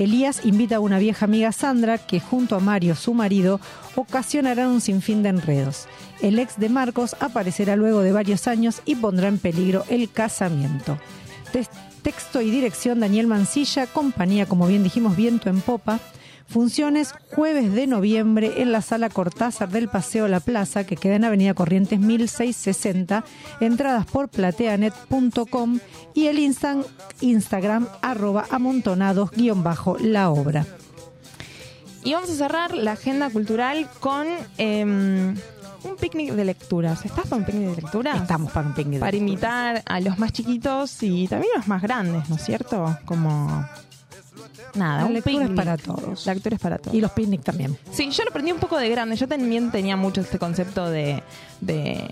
Elías 0.00 0.46
invita 0.46 0.76
a 0.76 0.80
una 0.80 0.98
vieja 0.98 1.26
amiga 1.26 1.52
Sandra, 1.52 1.98
que 1.98 2.20
junto 2.20 2.56
a 2.56 2.60
Mario, 2.60 2.96
su 2.96 3.12
marido, 3.12 3.60
ocasionarán 3.96 4.68
un 4.68 4.80
sinfín 4.80 5.22
de 5.22 5.28
enredos. 5.28 5.88
El 6.22 6.38
ex 6.38 6.58
de 6.58 6.70
Marcos 6.70 7.14
aparecerá 7.20 7.76
luego 7.76 8.00
de 8.00 8.10
varios 8.10 8.48
años 8.48 8.80
y 8.86 8.96
pondrá 8.96 9.28
en 9.28 9.36
peligro 9.36 9.84
el 9.90 10.10
casamiento. 10.10 10.98
Texto 12.02 12.40
y 12.40 12.50
dirección 12.50 13.00
Daniel 13.00 13.26
Mancilla, 13.26 13.86
compañía, 13.86 14.46
como 14.46 14.66
bien 14.66 14.82
dijimos, 14.82 15.16
Viento 15.16 15.50
en 15.50 15.60
Popa. 15.60 16.00
Funciones 16.50 17.14
jueves 17.34 17.72
de 17.74 17.86
noviembre 17.86 18.60
en 18.60 18.72
la 18.72 18.82
sala 18.82 19.08
Cortázar 19.08 19.68
del 19.68 19.88
Paseo 19.88 20.26
La 20.26 20.40
Plaza, 20.40 20.82
que 20.84 20.96
queda 20.96 21.14
en 21.14 21.24
Avenida 21.24 21.54
Corrientes 21.54 22.00
1660. 22.00 23.24
Entradas 23.60 24.04
por 24.06 24.28
plateanet.com 24.28 25.78
y 26.12 26.26
el 26.26 26.38
instan- 26.40 26.84
Instagram 27.20 27.86
arroba 28.02 28.46
amontonados 28.50 29.30
guion 29.30 29.62
bajo 29.62 29.96
la 30.00 30.30
obra. 30.30 30.66
Y 32.02 32.14
vamos 32.14 32.30
a 32.30 32.34
cerrar 32.34 32.74
la 32.74 32.92
agenda 32.92 33.30
cultural 33.30 33.88
con 34.00 34.26
em, 34.58 35.36
un 35.84 35.96
picnic 36.00 36.32
de 36.32 36.44
lecturas. 36.46 37.04
¿Estás 37.04 37.28
para 37.28 37.36
un 37.36 37.44
picnic 37.44 37.68
de 37.68 37.76
lecturas? 37.82 38.22
Estamos 38.22 38.50
para 38.50 38.66
un 38.66 38.74
picnic 38.74 38.94
de 38.94 39.00
Para 39.00 39.12
lecturas. 39.12 39.30
invitar 39.30 39.82
a 39.86 40.00
los 40.00 40.18
más 40.18 40.32
chiquitos 40.32 41.00
y 41.04 41.28
también 41.28 41.52
a 41.54 41.58
los 41.58 41.68
más 41.68 41.80
grandes, 41.80 42.28
¿no 42.28 42.34
es 42.34 42.42
cierto? 42.44 42.98
Como... 43.04 43.64
Nada, 44.74 45.00
La 45.02 45.06
un 45.06 45.12
lectura 45.14 45.34
es 45.36 45.40
picnic. 45.48 45.56
para 45.56 45.76
todos. 45.76 46.26
La 46.26 46.34
lectura 46.34 46.56
es 46.56 46.62
para 46.62 46.78
todos. 46.78 46.94
Y 46.94 47.00
los 47.00 47.10
picnic 47.12 47.42
también. 47.42 47.76
Sí, 47.92 48.10
yo 48.10 48.24
lo 48.24 48.30
aprendí 48.30 48.52
un 48.52 48.58
poco 48.58 48.76
de 48.78 48.88
grande. 48.88 49.16
Yo 49.16 49.26
también 49.26 49.70
tenía 49.70 49.96
mucho 49.96 50.20
este 50.20 50.38
concepto 50.38 50.88
de, 50.90 51.22
de, 51.60 52.08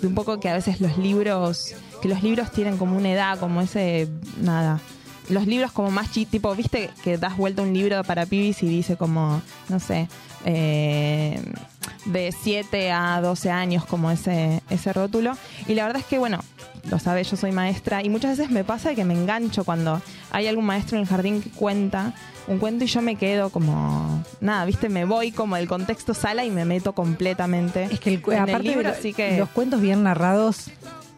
de 0.00 0.06
un 0.06 0.14
poco 0.14 0.38
que 0.40 0.48
a 0.48 0.54
veces 0.54 0.80
los 0.80 0.98
libros, 0.98 1.74
que 2.02 2.08
los 2.08 2.22
libros 2.22 2.50
tienen 2.52 2.76
como 2.76 2.96
una 2.96 3.10
edad, 3.10 3.38
como 3.38 3.60
ese, 3.62 4.08
nada. 4.40 4.80
Los 5.28 5.46
libros 5.46 5.72
como 5.72 5.90
más 5.90 6.12
chi, 6.12 6.26
tipo, 6.26 6.54
viste 6.54 6.90
que 7.02 7.18
das 7.18 7.36
vuelta 7.36 7.62
un 7.62 7.72
libro 7.72 8.02
para 8.04 8.26
pibis 8.26 8.62
y 8.62 8.68
dice 8.68 8.96
como, 8.96 9.42
no 9.68 9.80
sé, 9.80 10.08
eh, 10.44 11.40
de 12.04 12.32
7 12.32 12.92
a 12.92 13.20
12 13.20 13.50
años 13.50 13.84
como 13.84 14.10
ese, 14.10 14.62
ese 14.70 14.92
rótulo. 14.92 15.36
Y 15.66 15.74
la 15.74 15.84
verdad 15.84 16.00
es 16.00 16.06
que, 16.06 16.18
bueno, 16.18 16.40
lo 16.90 16.98
sabes, 16.98 17.30
yo 17.30 17.36
soy 17.36 17.52
maestra 17.52 18.02
y 18.02 18.08
muchas 18.08 18.38
veces 18.38 18.50
me 18.50 18.64
pasa 18.64 18.94
que 18.94 19.04
me 19.04 19.14
engancho 19.14 19.64
cuando 19.64 20.00
hay 20.30 20.46
algún 20.46 20.66
maestro 20.66 20.96
en 20.96 21.02
el 21.02 21.08
jardín 21.08 21.42
que 21.42 21.50
cuenta 21.50 22.14
un 22.46 22.58
cuento 22.58 22.84
y 22.84 22.86
yo 22.86 23.02
me 23.02 23.16
quedo 23.16 23.50
como, 23.50 24.24
nada, 24.40 24.64
viste, 24.64 24.88
me 24.88 25.04
voy 25.04 25.32
como 25.32 25.56
el 25.56 25.66
contexto 25.66 26.14
sala 26.14 26.44
y 26.44 26.50
me 26.50 26.64
meto 26.64 26.94
completamente. 26.94 27.84
Es 27.90 28.00
que 28.00 28.10
el, 28.10 28.22
en 28.26 28.32
el 28.32 28.38
aparte 28.38 28.68
libro, 28.68 28.90
de 28.90 28.96
así 28.96 29.12
que... 29.12 29.38
los 29.38 29.48
cuentos 29.48 29.80
bien 29.80 30.02
narrados 30.02 30.70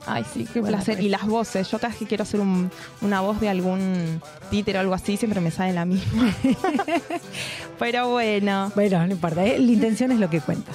Ay, 0.09 0.25
sí, 0.33 0.47
qué 0.53 0.61
Bueno, 0.61 0.77
placer. 0.77 0.95
pues. 0.97 1.07
Y 1.07 1.09
las 1.09 1.27
voces. 1.27 1.71
Yo 1.71 1.79
cada 1.79 1.91
vez 1.91 1.99
que 1.99 2.07
quiero 2.07 2.23
hacer 2.23 2.41
un- 2.41 2.71
una 3.03 3.21
voz 3.21 3.41
de 3.41 3.49
algún 3.49 4.21
títer 4.51 4.77
o 4.77 4.81
algo 4.81 4.95
así, 4.95 5.17
siempre 5.17 5.41
me 5.41 5.51
sale 5.51 5.73
la 5.73 5.85
misma. 5.85 6.35
Pero 7.79 8.11
bueno. 8.11 8.73
Bueno, 8.75 9.07
no 9.07 9.13
importa, 9.13 9.45
¿eh? 9.45 9.59
la 9.59 9.73
intención 9.73 10.13
es 10.13 10.19
lo 10.19 10.31
que 10.31 10.41
cuenta. 10.41 10.73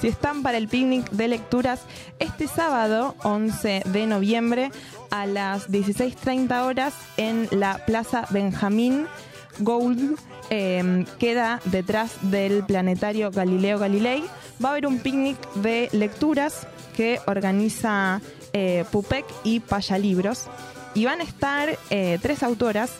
Si 0.00 0.08
están 0.08 0.42
para 0.42 0.56
el 0.58 0.68
picnic 0.68 1.10
de 1.10 1.28
lecturas, 1.28 1.80
este 2.18 2.48
sábado, 2.48 3.14
11 3.22 3.82
de 3.84 4.06
noviembre, 4.06 4.70
a 5.10 5.26
las 5.26 5.68
16.30 5.70 6.62
horas, 6.64 6.94
en 7.18 7.48
la 7.50 7.84
Plaza 7.84 8.26
Benjamín 8.30 9.06
Gould, 9.58 10.16
eh, 10.48 11.04
queda 11.18 11.60
detrás 11.66 12.12
del 12.22 12.64
planetario 12.64 13.30
Galileo 13.30 13.78
Galilei. 13.78 14.24
Va 14.64 14.70
a 14.70 14.72
haber 14.72 14.86
un 14.86 14.98
picnic 15.00 15.36
de 15.56 15.88
lecturas 15.92 16.66
que 16.96 17.20
organiza 17.26 18.20
eh, 18.52 18.84
Pupec 18.90 19.24
y 19.44 19.60
Paya 19.60 19.98
Libros. 19.98 20.48
Y 20.94 21.04
van 21.04 21.20
a 21.20 21.24
estar 21.24 21.78
eh, 21.90 22.18
tres 22.20 22.42
autoras, 22.42 22.90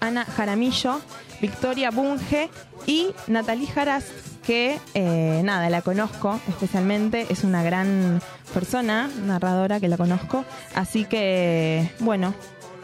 Ana 0.00 0.24
Jaramillo, 0.24 1.00
Victoria 1.40 1.90
Bunge 1.90 2.50
y 2.86 3.08
Natalie 3.28 3.68
Jaras, 3.68 4.06
que 4.44 4.80
eh, 4.94 5.40
nada, 5.44 5.70
la 5.70 5.82
conozco 5.82 6.40
especialmente, 6.48 7.26
es 7.30 7.44
una 7.44 7.62
gran 7.62 8.20
persona, 8.52 9.08
narradora 9.24 9.78
que 9.78 9.86
la 9.86 9.96
conozco, 9.96 10.44
así 10.74 11.04
que 11.04 11.88
bueno, 12.00 12.34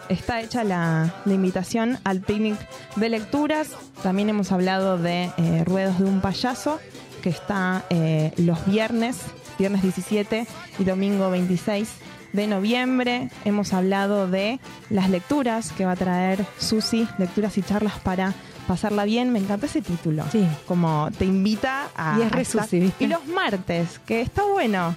está 0.09 0.41
hecha 0.41 0.63
la, 0.63 1.13
invitación 1.27 1.99
al 2.05 2.21
picnic 2.21 2.57
de 2.95 3.09
lecturas, 3.09 3.71
también 4.05 4.29
hemos 4.29 4.53
hablado 4.53 4.97
de 4.97 5.31
eh, 5.37 5.65
Ruedos 5.65 5.99
de 5.99 6.05
un 6.05 6.21
payaso, 6.21 6.79
que 7.21 7.31
está 7.31 7.85
los 8.37 8.65
viernes, 8.67 9.17
viernes 9.59 9.83
17 9.83 10.47
y 10.79 10.85
domingo 10.85 11.31
26 11.31 11.89
de 12.33 12.47
noviembre. 12.47 13.31
Hemos 13.45 13.73
hablado 13.73 14.29
de 14.29 14.61
las 14.91 15.11
lecturas 15.11 15.73
que 15.73 15.85
va 15.85 15.93
a 15.93 15.97
traer 15.97 16.45
Susi, 16.59 17.09
lecturas 17.19 17.57
y 17.59 17.63
charlas 17.63 17.99
para 18.01 18.35
pasarla 18.67 19.05
bien. 19.05 19.33
Me 19.33 19.39
encanta 19.39 19.67
ese 19.67 19.83
título. 19.83 20.25
Sí. 20.31 20.47
Como 20.67 21.11
te 21.19 21.25
invita 21.25 21.89
a. 21.97 22.19
Y 22.19 22.23
es 22.23 22.55
re. 22.55 22.93
Y 23.01 23.07
los 23.07 23.27
martes, 23.27 23.99
que 24.07 24.21
está 24.21 24.43
bueno. 24.45 24.95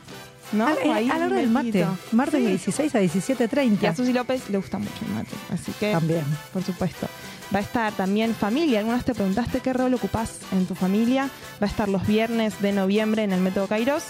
¿No? 0.52 0.68
A, 0.68 0.74
eh, 0.74 0.92
Ahí 0.94 1.10
a 1.10 1.18
la 1.18 1.28
hora 1.28 1.38
del 1.38 1.50
mate, 1.50 1.86
martes 2.12 2.40
Sí. 2.40 2.44
de 2.44 2.50
16 2.50 2.96
a 2.96 3.00
17.30. 3.00 3.84
Y 3.84 3.86
a 3.86 3.96
Susi 3.96 4.12
López 4.12 4.50
le 4.50 4.58
gusta 4.58 4.78
mucho 4.80 4.92
el 5.08 5.14
mate. 5.14 5.32
Así 5.54 5.72
que. 5.80 5.94
También. 5.94 6.26
Por 6.52 6.62
supuesto. 6.64 7.08
Va 7.56 7.60
a 7.60 7.62
estar 7.62 7.94
también 7.94 8.36
familia. 8.36 8.80
¿Alguna 8.80 8.98
vez 8.98 9.06
te 9.06 9.14
preguntaste 9.14 9.60
qué 9.62 9.72
rol 9.74 9.94
ocupás 9.94 10.40
en 10.52 10.66
tu 10.66 10.76
familia? 10.76 11.30
Va 11.62 11.68
a 11.68 11.70
estar 11.70 11.88
los 11.90 12.06
viernes 12.06 12.62
de 12.62 12.72
noviembre 12.74 13.24
en 13.24 13.32
el 13.32 13.40
Método 13.42 13.68
Kairos. 13.68 14.04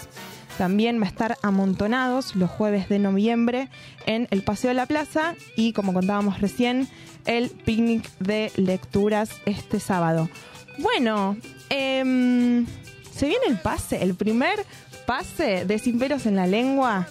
También 0.58 1.00
va 1.00 1.04
a 1.04 1.08
estar 1.08 1.38
amontonados 1.42 2.36
los 2.36 2.50
jueves 2.50 2.88
de 2.88 2.98
noviembre 2.98 3.68
en 4.06 4.28
el 4.30 4.42
Paseo 4.42 4.68
de 4.68 4.74
la 4.74 4.86
Plaza 4.86 5.34
y 5.56 5.72
como 5.72 5.92
contábamos 5.92 6.40
recién, 6.40 6.88
el 7.24 7.50
picnic 7.50 8.08
de 8.18 8.52
lecturas 8.56 9.30
este 9.46 9.80
sábado. 9.80 10.28
Bueno, 10.78 11.36
em, 11.70 12.66
se 13.12 13.26
viene 13.26 13.46
el 13.48 13.58
pase, 13.58 14.02
el 14.02 14.14
primer 14.14 14.64
pase 15.06 15.64
de 15.64 15.78
Sin 15.78 15.98
Peros 15.98 16.26
en 16.26 16.36
la 16.36 16.46
Lengua. 16.46 17.06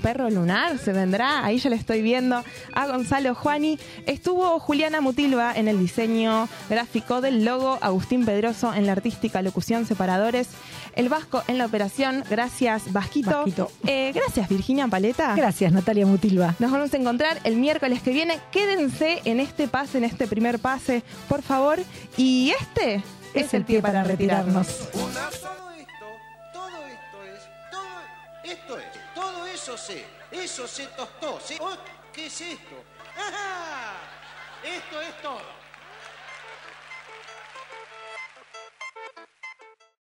Perro 0.00 0.30
Lunar 0.30 0.78
se 0.78 0.92
vendrá, 0.92 1.44
ahí 1.44 1.58
ya 1.58 1.70
le 1.70 1.76
estoy 1.76 2.02
viendo 2.02 2.42
a 2.74 2.86
Gonzalo 2.86 3.34
Juani. 3.34 3.78
Estuvo 4.06 4.58
Juliana 4.58 5.00
Mutilva 5.00 5.54
en 5.54 5.68
el 5.68 5.78
diseño 5.78 6.48
gráfico 6.68 7.20
del 7.20 7.44
logo, 7.44 7.78
Agustín 7.80 8.24
Pedroso 8.24 8.74
en 8.74 8.86
la 8.86 8.92
artística 8.92 9.42
locución 9.42 9.86
separadores, 9.86 10.48
el 10.96 11.08
Vasco 11.08 11.42
en 11.46 11.58
la 11.58 11.66
operación. 11.66 12.24
Gracias, 12.28 12.92
Vasquito. 12.92 13.30
Vasquito. 13.30 13.70
Eh, 13.86 14.12
gracias, 14.14 14.48
Virginia 14.48 14.86
Paleta. 14.88 15.34
Gracias, 15.34 15.72
Natalia 15.72 16.06
Mutilva. 16.06 16.54
Nos 16.58 16.70
vamos 16.70 16.92
a 16.92 16.96
encontrar 16.96 17.38
el 17.44 17.56
miércoles 17.56 18.02
que 18.02 18.12
viene. 18.12 18.38
Quédense 18.50 19.22
en 19.24 19.40
este 19.40 19.68
pase, 19.68 19.98
en 19.98 20.04
este 20.04 20.26
primer 20.26 20.58
pase, 20.58 21.02
por 21.28 21.42
favor. 21.42 21.78
Y 22.16 22.52
este 22.60 23.02
es, 23.34 23.54
el 23.54 23.64
pie 23.64 23.80
para 23.80 24.04
retirarnos. 24.04 24.88
Una, 24.94 25.28
todo 25.30 25.70
esto, 25.70 26.06
todo 26.52 26.86
esto 26.86 27.24
es, 27.24 27.40
todo 27.70 28.52
esto 28.52 28.78
es, 28.78 28.89
eso 29.60 29.76
se, 29.76 30.06
eso 30.30 30.66
se 30.66 30.86
tostó, 30.86 31.38
¿sí? 31.38 31.58
Oh, 31.60 31.76
¿Qué 32.14 32.26
es 32.26 32.40
esto? 32.40 32.76
Esto 34.64 35.00
es 35.02 35.20
todo. 35.20 35.59